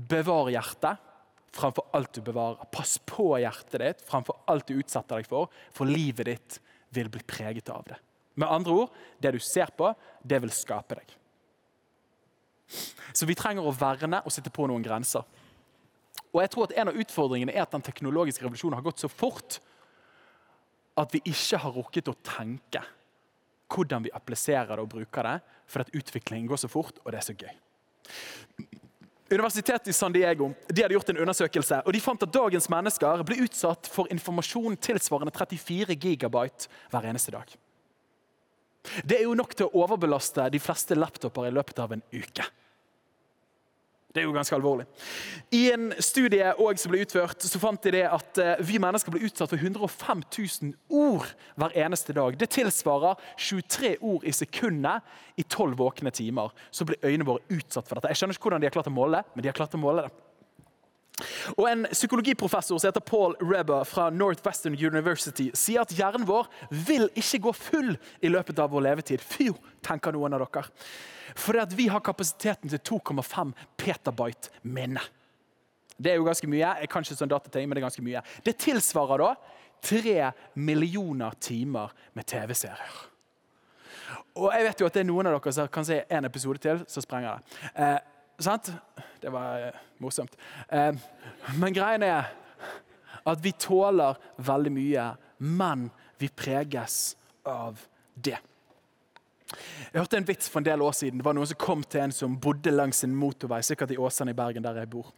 [0.08, 1.07] 'bevar hjertet'
[1.54, 2.68] framfor alt du bevarer.
[2.72, 6.58] Pass på hjertet ditt framfor alt du utsetter deg for, for livet ditt
[6.94, 7.98] vil bli preget av det.
[8.38, 9.90] Med andre ord, det du ser på,
[10.22, 11.14] det vil skape deg.
[13.16, 15.24] Så vi trenger å verne og sitte på noen grenser.
[16.28, 19.08] Og jeg tror at En av utfordringene er at den teknologiske revolusjonen har gått så
[19.08, 19.58] fort
[20.98, 22.82] at vi ikke har rukket å tenke
[23.68, 25.38] hvordan vi appliserer det og bruker det,
[25.68, 27.56] for at utviklingen går så fort, og det er så gøy.
[29.28, 33.24] Universitetet i San Diego de hadde gjort en undersøkelse og de fant at dagens mennesker
[33.28, 37.50] ble utsatt for informasjon tilsvarende 34 gigabyte hver eneste dag.
[39.04, 42.46] Det er jo nok til å overbelaste de fleste laptoper i løpet av en uke.
[44.08, 44.86] Det er jo ganske alvorlig.
[45.52, 49.26] I en studie som ble utført, så fant de det at eh, vi mennesker blir
[49.28, 50.22] utsatt for 105
[50.64, 51.28] 000 ord
[51.60, 52.38] hver eneste dag.
[52.40, 55.04] Det tilsvarer 23 ord i sekundet
[55.36, 56.56] i 12 våkne timer.
[56.70, 58.08] Så blir øynene våre utsatt for dette.
[58.08, 59.82] Jeg skjønner ikke hvordan de har klart å måle det, men de har klart å
[59.82, 60.27] måle det.
[61.56, 67.08] Og En psykologiprofessor som heter Paul Rebber fra Northwestern University sier at hjernen vår vil
[67.18, 69.22] ikke gå full i løpet av vår levetid.
[69.24, 69.50] Fy,
[69.84, 70.66] tenker noen av dere.
[71.38, 75.02] For vi har kapasiteten til 2,5 petabyte minne.
[75.98, 76.74] Det er jo ganske mye.
[76.82, 78.22] Jeg kan ikke sånn datating, men det er ganske mye.
[78.46, 79.32] Det tilsvarer da
[79.82, 82.98] tre millioner timer med TV-serier.
[84.38, 86.62] Og jeg vet jo at det er noen av dere som kan se en episode
[86.62, 87.58] til, så sprenger det.
[87.74, 87.98] Eh,
[88.38, 88.70] Sant?
[89.20, 90.36] Det var eh, morsomt.
[91.58, 92.28] Men greien er
[93.28, 95.08] at vi tåler veldig mye,
[95.38, 97.16] men vi preges
[97.46, 97.80] av
[98.14, 98.38] det.
[99.92, 101.20] Jeg hørte en vits for en del år siden.
[101.20, 103.62] Det var Noen som kom til en som bodde langs en motorvei.
[103.62, 105.12] sikkert i Åsane i Bergen, der jeg bor.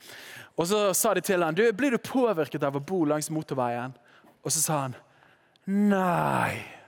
[0.57, 3.97] Og Så sa de til han, du, blir du påvirket av å bo langs motorveien.
[4.45, 4.95] Og så sa han
[5.67, 6.80] nei.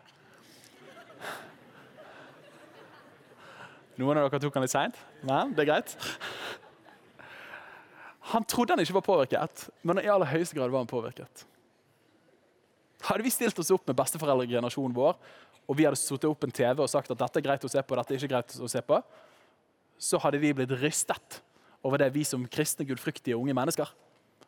[4.01, 4.99] Noen av dere tok han litt seint?
[5.27, 5.95] Men det er greit.
[8.33, 11.45] Han trodde han ikke var påvirket, men i aller høyeste grad var han påvirket.
[13.03, 15.19] Hadde vi stilt oss opp med besteforeldregenerasjonen vår,
[15.67, 17.83] og vi hadde satt opp en TV og sagt at dette er greit å se
[17.83, 19.01] på, dette er ikke greit å se på,
[20.03, 21.43] så hadde vi blitt rystet
[21.83, 23.91] over det vi som kristne, gudfryktige unge mennesker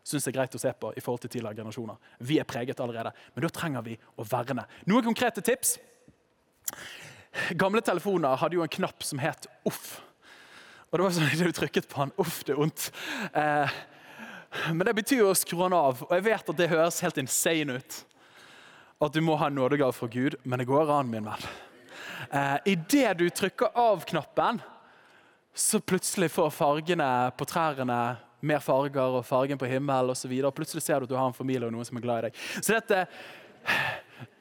[0.04, 1.96] syns er greit å se på i forhold til tidligere generasjoner.
[2.28, 4.66] Vi er preget allerede, men da trenger vi å verne.
[4.90, 5.78] Noen konkrete tips.
[7.58, 10.00] Gamle telefoner hadde jo en knapp som het 'off'.
[10.92, 12.90] Og det var sånn, Idet du trykket på den 'uff, det er vondt',
[13.34, 13.68] eh,
[14.68, 16.02] Men det betyr jo å skru den av.
[16.02, 18.04] Og jeg vet at det høres helt insane ut.
[19.02, 21.42] At du må ha en nådegave fra Gud, men det går an, min venn.
[22.30, 24.62] Eh, Idet du trykker av-knappen,
[25.54, 30.32] så plutselig får fargene på trærne mer farger og fargen på himmelen osv.
[30.54, 32.40] Plutselig ser du at du har en familie og noen som er glad i deg.
[32.60, 33.06] Så dette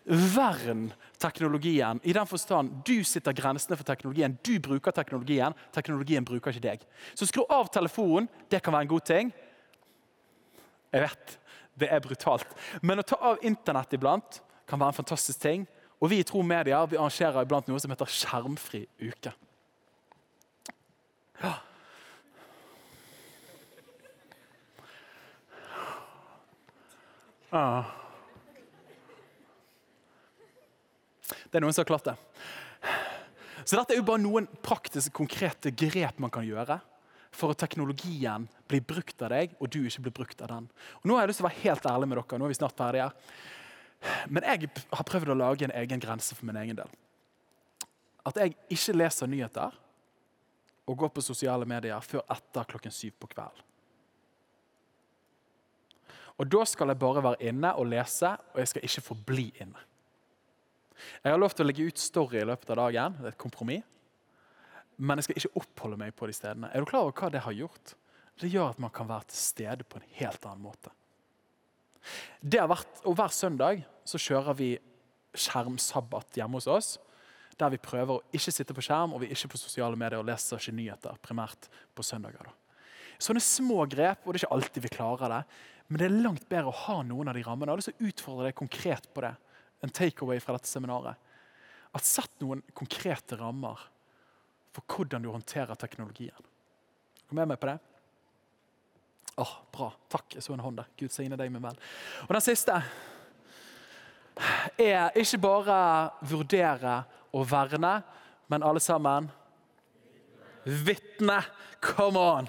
[0.06, 4.36] Vern teknologien i den forstand du sitter grensene for teknologien.
[4.44, 6.84] Du bruker teknologien, teknologien bruker ikke deg.
[7.16, 8.28] Så skru av telefonen.
[8.52, 9.32] Det kan være en god ting.
[10.94, 11.38] Jeg vet,
[11.80, 12.52] det er brutalt.
[12.84, 15.66] Men å ta av Internett iblant kan være en fantastisk ting.
[16.04, 19.32] Og vi i Tro Media vi arrangerer iblant noe som heter Skjermfri uke.
[21.40, 21.58] Ja.
[27.54, 28.03] Ah.
[31.54, 32.16] Det er noen som har klart det.
[33.62, 36.80] Så dette er jo bare noen praktiske, konkrete grep man kan gjøre
[37.34, 40.66] for at teknologien blir brukt av deg, og du ikke blir brukt av den.
[41.02, 42.40] Og nå har jeg lyst til å være helt ærlig med dere.
[42.42, 43.12] nå er vi snart ferdige.
[44.34, 46.90] Men jeg har prøvd å lage en egen grense for min egen del.
[48.26, 49.78] At jeg ikke leser nyheter
[50.90, 53.70] og går på sosiale medier før etter klokken syv på kvelden.
[56.42, 59.93] Og Da skal jeg bare være inne og lese, og jeg skal ikke forbli inne.
[61.24, 63.18] Jeg har lov til å legge ut story i løpet av dagen.
[63.20, 63.86] Det er et kompromiss.
[64.98, 66.70] Men jeg skal ikke oppholde meg på de stedene.
[66.70, 67.96] Er du klar over hva det har gjort?
[68.40, 70.94] Det gjør at man kan være til stede på en helt annen måte.
[72.42, 74.70] Det har vært, og Hver søndag så kjører vi
[75.34, 76.92] skjermsabbat hjemme hos oss.
[77.58, 80.22] Der vi prøver å ikke sitte på skjerm og vi er ikke på sosiale medier
[80.22, 81.18] og leser ikke nyheter.
[81.22, 82.50] primært på søndager.
[82.50, 82.54] Da.
[83.22, 85.42] Sånne små grep, og det er ikke alltid vi klarer det,
[85.88, 87.70] men det er langt bedre å ha noen av de rammene.
[87.70, 89.34] Jeg har lyst til å utfordre deg konkret på det.
[89.84, 91.20] En takeaway fra dette seminaret.
[91.94, 93.82] At Sett noen konkrete rammer
[94.74, 96.52] for hvordan du håndterer teknologien.
[97.28, 97.78] Kom med meg på det.
[99.36, 99.92] Åh, oh, Bra.
[100.10, 100.36] Takk.
[100.36, 100.90] Jeg så en hånd der.
[100.98, 101.78] Gud signe deg, min venn.
[102.26, 102.80] Og den siste
[104.82, 105.78] er ikke bare
[106.26, 107.04] vurdere
[107.34, 107.96] og verne,
[108.50, 109.30] men alle sammen
[110.66, 111.42] vitne.
[111.84, 112.48] Come on!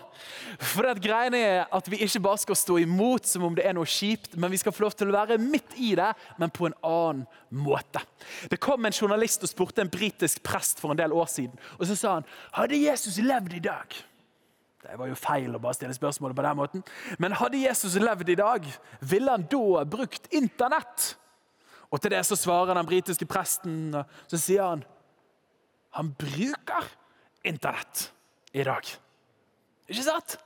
[0.62, 3.74] For det greiene er at Vi ikke bare skal stå imot som om det er
[3.74, 6.68] noe kjipt, men vi skal få lov til å være midt i det, men på
[6.68, 8.02] en annen måte.
[8.50, 11.58] Det kom en journalist og spurte en britisk prest for en del år siden.
[11.78, 14.02] og Så sa han hadde Jesus levd i dag
[14.84, 16.82] Det var jo feil å bare stille spørsmålet på den måten.
[17.18, 18.66] Men hadde Jesus levd i dag,
[19.00, 21.14] ville han da brukt Internett?
[21.90, 24.84] Og til det så svarer den britiske presten, og så sier han
[25.94, 26.90] han bruker
[27.44, 28.08] Internett
[28.52, 28.88] i dag.
[29.88, 30.36] Ikke sant?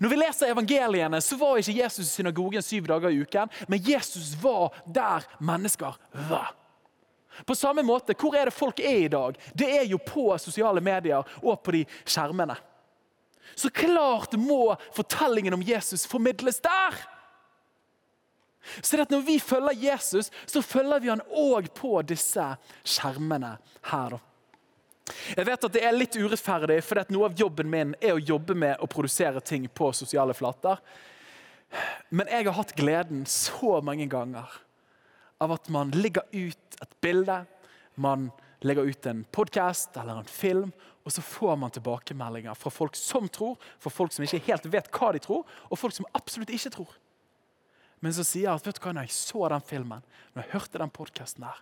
[0.00, 3.82] Når vi leser evangeliene, så var ikke Jesus i synagogen syv dager i uken, men
[3.84, 5.98] Jesus var der mennesker
[6.28, 6.54] var.
[7.44, 9.36] På samme måte, Hvor er det folk er i dag?
[9.54, 12.56] Det er jo på sosiale medier og på de skjermene.
[13.54, 16.96] Så klart må fortellingen om Jesus formidles der!
[18.82, 23.58] Så Når vi følger Jesus, så følger vi han òg på disse skjermene
[23.92, 24.18] her.
[25.34, 28.54] Jeg vet at det er litt urettferdig, for noe av jobben min er å jobbe
[28.58, 30.78] med å produsere ting på sosiale flater.
[32.14, 34.50] Men jeg har hatt gleden så mange ganger
[35.42, 37.40] av at man legger ut et bilde,
[38.00, 38.30] man
[38.64, 40.70] legger ut en podkast eller en film,
[41.06, 44.88] og så får man tilbakemeldinger fra folk som tror, fra folk som ikke helt vet
[44.94, 46.94] hva de tror, og folk som absolutt ikke tror.
[48.02, 50.54] Men så sier jeg at vet du hva, når jeg så den filmen, når jeg
[50.56, 51.60] hørte den podkasten der,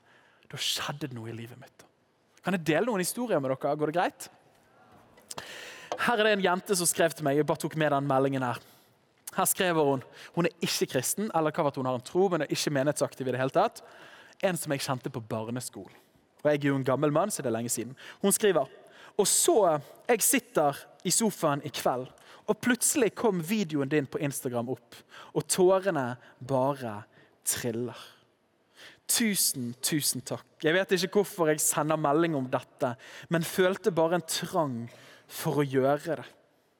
[0.50, 1.84] da skjedde det noe i livet mitt.
[2.44, 3.74] Kan jeg dele noen historier med dere?
[3.80, 4.28] Går det greit?
[6.04, 7.38] Her er det en jente som skrev til meg.
[7.38, 8.60] Jeg bare tok med den meldingen Her
[9.34, 10.02] Her skriver hun
[10.34, 13.28] hun er ikke kristen, eller hva hun har en tro, men er ikke menighetsaktiv.
[13.28, 13.82] i det hele tatt.
[14.42, 15.96] En som jeg kjente på barneskolen.
[16.44, 17.96] Og Jeg er jo en gammel mann, så det er lenge siden.
[18.20, 18.68] Hun skriver
[19.16, 22.06] og så Jeg sitter i sofaen i kveld,
[22.46, 24.94] og plutselig kom videoen din på Instagram opp,
[25.32, 26.16] og tårene
[26.46, 27.02] bare
[27.44, 28.13] triller.
[29.10, 30.46] Tusen, tusen takk.
[30.64, 32.94] Jeg vet ikke hvorfor jeg sender melding om dette,
[33.28, 34.78] men følte bare en trang
[35.28, 36.28] for å gjøre det.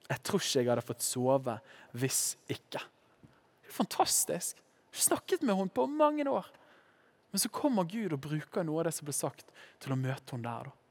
[0.09, 1.57] Jeg tror ikke jeg hadde fått sove
[1.97, 2.23] hvis
[2.53, 2.81] ikke.
[2.81, 4.61] Det er fantastisk.
[4.93, 6.49] Jeg har snakket med henne på mange år.
[7.33, 9.49] Men så kommer Gud og bruker noe av det som ble sagt,
[9.83, 10.69] til å møte henne der.
[10.71, 10.84] da.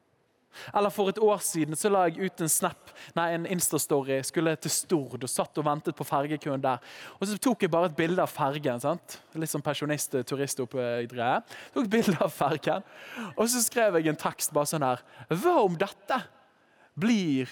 [0.74, 4.20] Eller For et år siden så la jeg ut en snap, nei, en Insta-story.
[4.26, 6.80] Skulle til Stord og satt og ventet på fergekøen der.
[7.20, 8.80] Og Så tok jeg bare et bilde av fergen.
[8.80, 9.20] sant?
[9.36, 11.42] Litt som pensjonist, turist oppe i Dreie.
[11.74, 12.84] Tok bilde av fergen,
[13.38, 15.02] Og så skrev jeg en tekst bare sånn her.
[15.30, 16.22] Hva om dette
[16.96, 17.50] blir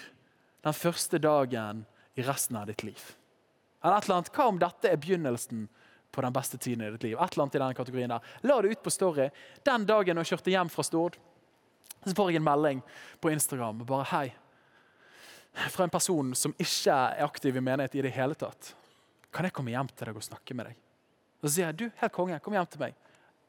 [0.63, 1.85] den første dagen
[2.15, 3.01] i resten av ditt liv?
[3.83, 4.33] Eller et eller annet.
[4.35, 5.67] Hva om dette er begynnelsen
[6.11, 7.17] på den beste tiden i ditt liv?
[7.17, 8.21] Et eller annet i den kategorien der.
[8.45, 9.29] La det ut på Story.
[9.65, 11.17] Den dagen jeg kjørte hjem fra Stord
[12.09, 12.81] så får jeg en melding
[13.21, 14.27] på Instagram bare hei.
[15.69, 18.73] Fra en person som ikke er aktiv i menighet i det hele tatt.
[19.31, 20.79] Kan jeg komme hjem til deg og snakke med deg?
[21.41, 22.95] Og Så sier jeg du, helt konge, kom hjem til meg.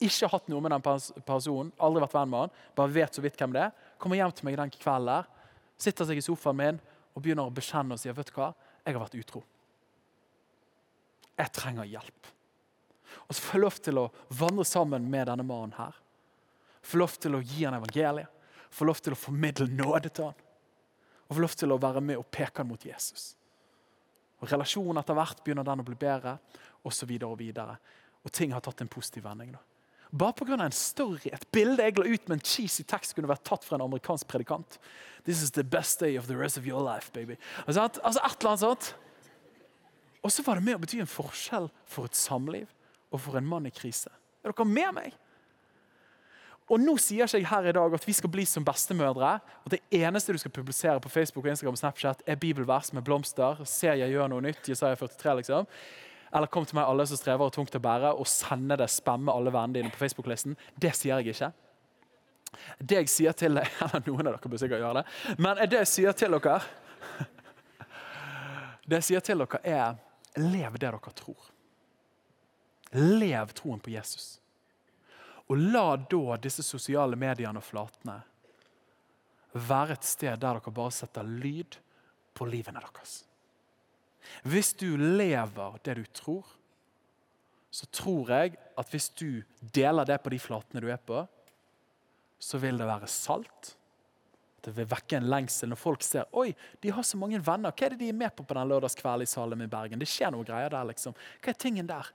[0.02, 0.82] Ikke hatt noe med den
[1.26, 3.88] personen, aldri vært venn med han, bare vet så vidt hvem det er.
[4.02, 5.28] Kommer hjem til meg den kvelden der,
[5.78, 6.80] sitter seg i sofaen min
[7.12, 9.42] og begynner å bekjenne og sier vet du hva, jeg har vært utro.
[11.38, 12.30] Jeg trenger hjelp.
[13.28, 14.08] Og så får jeg lov til å
[14.40, 15.94] vandre sammen med denne mannen her.
[16.82, 18.31] Får lov til å gi han evangeliet.
[18.72, 20.44] Få lov til å formidle nåde til han.
[21.28, 23.32] Og få lov til å være med og peke han mot Jesus.
[24.42, 26.38] Og Relasjonen etter hvert begynner den å bli bedre,
[26.82, 27.12] osv.
[27.14, 27.76] Og, og, videre.
[28.24, 29.52] og ting har tatt en positiv vending.
[29.54, 29.60] da.
[30.12, 30.58] Bare pga.
[30.60, 33.78] en story, et bilde jeg la ut med en cheesy tekst kunne vært tatt fra
[33.78, 34.78] en amerikansk predikant.
[35.24, 37.38] This is the best day of the rest of your life, baby.
[37.66, 38.94] Altså, altså et eller annet sånt.
[40.22, 42.68] Og så var det med å bety en forskjell for et samliv
[43.10, 44.10] og for en mann i krise.
[44.42, 45.16] Er dere med meg?
[46.70, 49.32] Og nå sier ikke jeg her i dag at vi skal bli som bestemødre.
[49.64, 53.02] og Det eneste du skal publisere på Facebook og Instagram og Snapchat, er bibelvers med
[53.02, 53.64] blomster.
[53.64, 54.68] Ser jeg gjør noe nytt.
[54.68, 55.66] Jesaja 43, liksom.
[56.32, 59.32] Eller kom til meg alle som strever og tungt å bære, og sende det, spamme
[59.34, 60.56] alle vennene dine på Facebook-listen.
[60.80, 61.50] Det sier jeg ikke.
[62.78, 65.38] Det jeg sier til deg, eller Noen av dere bør sikkert gjøre det.
[65.44, 66.60] Men det jeg sier til dere,
[68.88, 69.98] det jeg sier til dere er
[70.40, 71.50] lev det dere tror.
[72.92, 74.41] Lev troen på Jesus.
[75.50, 78.20] Og la da disse sosiale mediene og flatene
[79.52, 81.76] være et sted der dere bare setter lyd
[82.32, 83.22] på livene deres.
[84.48, 86.46] Hvis du lever det du tror,
[87.72, 89.42] så tror jeg at hvis du
[89.74, 91.22] deler det på de flatene du er på,
[92.42, 93.76] så vil det være salt.
[94.62, 97.74] Det vil vekke en lengsel når folk ser oi, de har så mange venner.
[97.74, 99.98] Hva er det de er med på på den lørdagskvelden i Salem i Bergen?
[99.98, 100.86] Det skjer noe greier der.
[100.90, 101.16] liksom.
[101.42, 102.12] Hva er tingen der?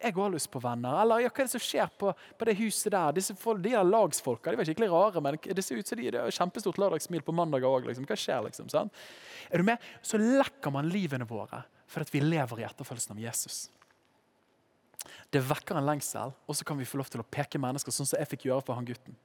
[0.00, 1.00] Jeg har lyst på venner.
[1.02, 3.16] Eller ja, hva er det som skjer på, på det huset der?
[3.16, 4.52] Disse folk, de der lagsfolka.
[4.52, 7.66] De var skikkelig rare, men det ser ut som de, har kjempestort lørdagssmil på mandag
[7.68, 7.90] òg.
[7.90, 8.06] Liksom.
[8.08, 8.70] Hva skjer, liksom?
[8.72, 9.02] Sant?
[9.50, 9.90] Er du med?
[10.00, 13.58] Så lekker man livene våre for at vi lever i etterfølgelsen av Jesus.
[15.30, 18.08] Det vekker en lengsel, og så kan vi få lov til å peke mennesker sånn
[18.08, 19.16] som jeg fikk gjøre for han gutten.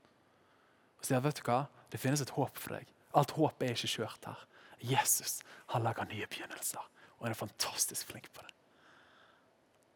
[0.99, 1.65] Og sier, vet du hva?
[1.93, 2.89] Det finnes et håp for deg.
[3.15, 4.43] Alt håp er ikke kjørt her.
[4.85, 5.39] Jesus
[5.71, 6.83] han lager nye begynnelser,
[7.17, 8.51] og han er fantastisk flink på det.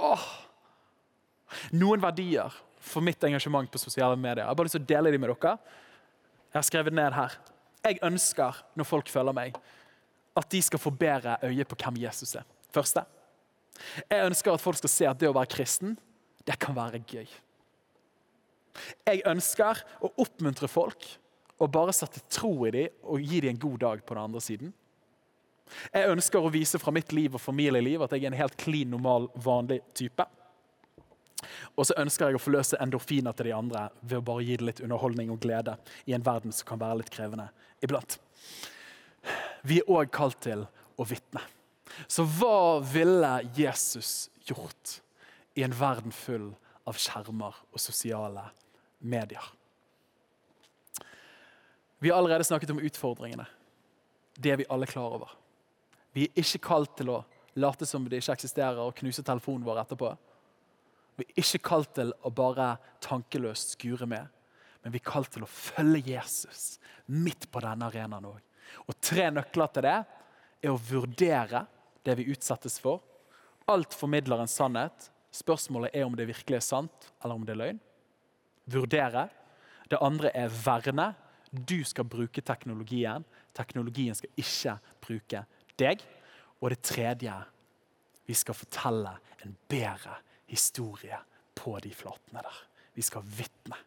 [0.08, 0.30] Åh!
[1.76, 4.44] Noen verdier for mitt engasjement på sosiale medier.
[4.44, 5.58] Jeg har bare lyst til å dele dem med dere.
[6.50, 7.38] Jeg har skrevet ned her.
[7.86, 9.60] Jeg ønsker, når folk følger meg,
[10.40, 12.48] at de skal få bedre øye på hvem Jesus er.
[12.74, 13.04] Første.
[14.10, 15.96] Jeg ønsker at folk skal se at det å være kristen,
[16.48, 17.28] det kan være gøy.
[19.08, 21.08] Jeg ønsker å oppmuntre folk
[21.60, 24.44] og bare sette tro i dem og gi dem en god dag på den andre
[24.44, 24.74] siden.
[25.94, 28.90] Jeg ønsker å vise fra mitt liv og familieliv at jeg er en helt klin,
[28.90, 30.26] normal, vanlig type.
[31.76, 34.68] Og så ønsker jeg å forløse endorfiner til de andre ved å bare gi det
[34.68, 35.78] litt underholdning og glede
[36.10, 37.50] i en verden som kan være litt krevende
[37.86, 38.18] iblant.
[39.64, 40.66] Vi er òg kalt til
[41.00, 41.44] å vitne.
[42.08, 45.00] Så hva ville Jesus gjort
[45.58, 46.52] i en verden full
[46.88, 48.46] av skjermer og sosiale
[49.00, 49.44] medier?
[52.00, 53.46] Vi har allerede snakket om utfordringene.
[54.40, 55.34] Det er vi alle klar over.
[56.16, 57.24] Vi er ikke kalt til å
[57.60, 60.14] late som det ikke eksisterer og knuse telefonen vår etterpå.
[61.20, 64.28] Vi er ikke kalt til å bare tankeløst skure med,
[64.84, 66.78] men vi er kalt til å følge Jesus
[67.12, 68.40] midt på denne arenaen òg.
[68.88, 71.66] Og tre nøkler til det er å vurdere
[72.08, 73.02] det vi utsettes for.
[73.70, 75.10] Alt formidler en sannhet.
[75.36, 77.82] Spørsmålet er om det virkelig er sant, eller om det er løgn.
[78.70, 79.28] Vurdere.
[79.90, 81.10] Det andre er verne.
[81.52, 83.26] Du skal bruke teknologien.
[83.58, 85.44] Teknologien skal ikke bruke
[85.82, 86.02] deg.
[86.62, 87.36] Og det tredje
[88.30, 91.18] vi skal fortelle en bedre historie
[91.56, 92.60] på de flatene der.
[92.96, 93.78] Vi skal vitne.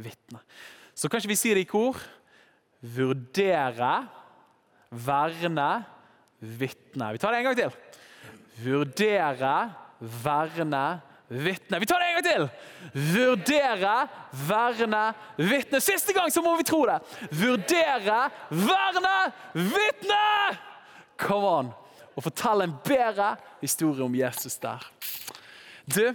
[0.00, 0.40] Vitne.
[0.94, 1.98] Så kanskje vi sier det i kor.
[2.80, 3.92] Vurdere,
[4.90, 5.70] verne,
[6.40, 7.12] vitne.
[7.12, 7.78] Vi tar det en gang til.
[8.60, 9.54] Vurdere,
[10.00, 10.84] verne,
[11.28, 11.80] vitne.
[11.80, 12.46] Vi tar det en gang til!
[13.14, 13.96] Vurdere,
[14.48, 15.02] verne,
[15.36, 15.80] vitne.
[15.80, 16.98] Siste gang så må vi tro det.
[17.30, 19.16] Vurdere, verne,
[19.54, 20.24] vitne!
[21.20, 21.70] Come on!
[22.16, 24.82] Og fortell en bedre historie om Jesus der.
[25.94, 26.14] Du,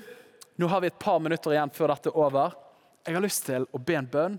[0.56, 2.54] nå har vi et par minutter igjen før dette er over.
[3.04, 4.38] Jeg har lyst til å be en bønn.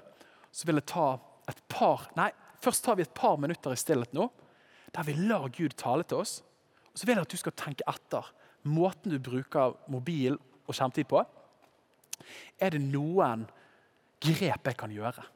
[0.55, 1.09] Så vil jeg ta
[1.51, 2.31] et par Nei,
[2.63, 4.31] først tar vi et par minutter i stillhet nå,
[4.95, 6.39] der vi lar Gud tale til oss.
[6.89, 8.31] Og så vil jeg at du skal tenke etter
[8.67, 11.21] måten du bruker mobil og skjermtid på.
[12.57, 13.45] Er det noen
[14.25, 15.27] grep jeg kan gjøre?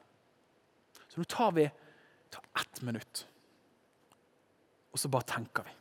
[1.11, 1.69] Så nå tar vi
[2.31, 3.25] tar ett minutt,
[4.95, 5.73] og så bare tenker vi.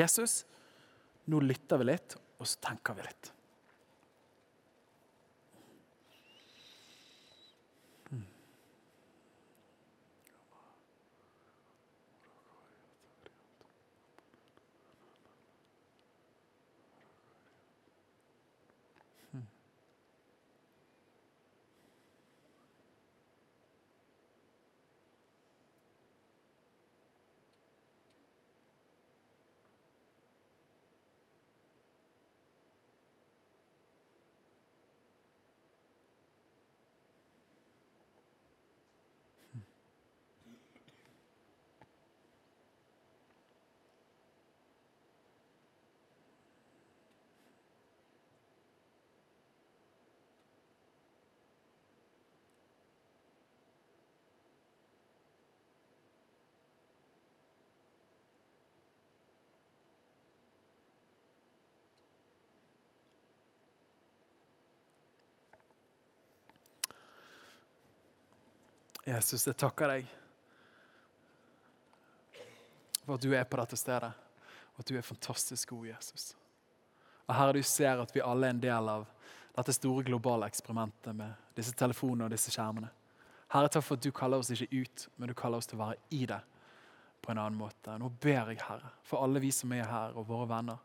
[0.00, 0.40] Jesus,
[1.28, 3.36] nå lytter vi litt, og så tenker vi litt.
[69.08, 70.08] Jesus, jeg takker deg
[73.06, 74.10] for at du er på dette stedet,
[74.74, 76.34] og at du er fantastisk god, Jesus.
[77.24, 79.06] Og Herre, du ser at vi alle er en del av
[79.56, 82.90] dette store globale eksperimentet med disse telefonene og disse skjermene.
[83.54, 85.86] Herre, takk for at du kaller oss ikke ut, men du kaller oss til å
[85.86, 86.40] være i det
[87.24, 87.94] på en annen måte.
[87.96, 90.82] Nå ber jeg, Herre, for alle vi som er her, og våre venner.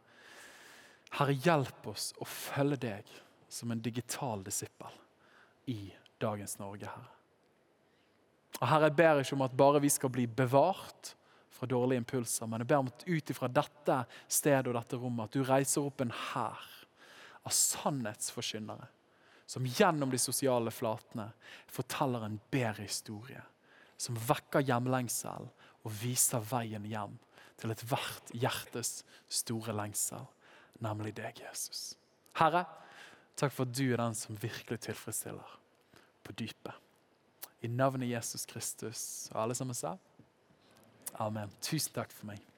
[1.18, 3.12] Herre, hjelp oss å følge deg
[3.52, 4.96] som en digital disippel
[5.76, 5.92] i
[6.24, 7.12] dagens Norge, Herre.
[8.64, 11.12] Og Herre, jeg ber ikke om at bare vi skal bli bevart
[11.52, 13.98] fra dårlige impulser, men jeg ber om at ut ifra dette
[14.32, 16.62] stedet og dette rommet, at du reiser opp en hær
[17.44, 18.88] av sannhetsforkynnere
[19.46, 21.28] som gjennom de sosiale flatene
[21.68, 23.42] forteller en bedre historie.
[24.00, 25.50] Som vekker hjemlengsel
[25.84, 27.20] og viser veien hjem
[27.60, 30.24] til ethvert hjertes store lengsel,
[30.82, 31.94] nemlig deg, Jesus.
[32.40, 32.64] Herre,
[33.36, 35.60] takk for at du er den som virkelig tilfredsstiller
[36.24, 36.80] på dypet.
[37.64, 39.30] I navnet Jesus Kristus.
[39.32, 39.96] Og alle sammen sa
[41.22, 41.52] amen.
[41.62, 42.53] Tusen takk for meg.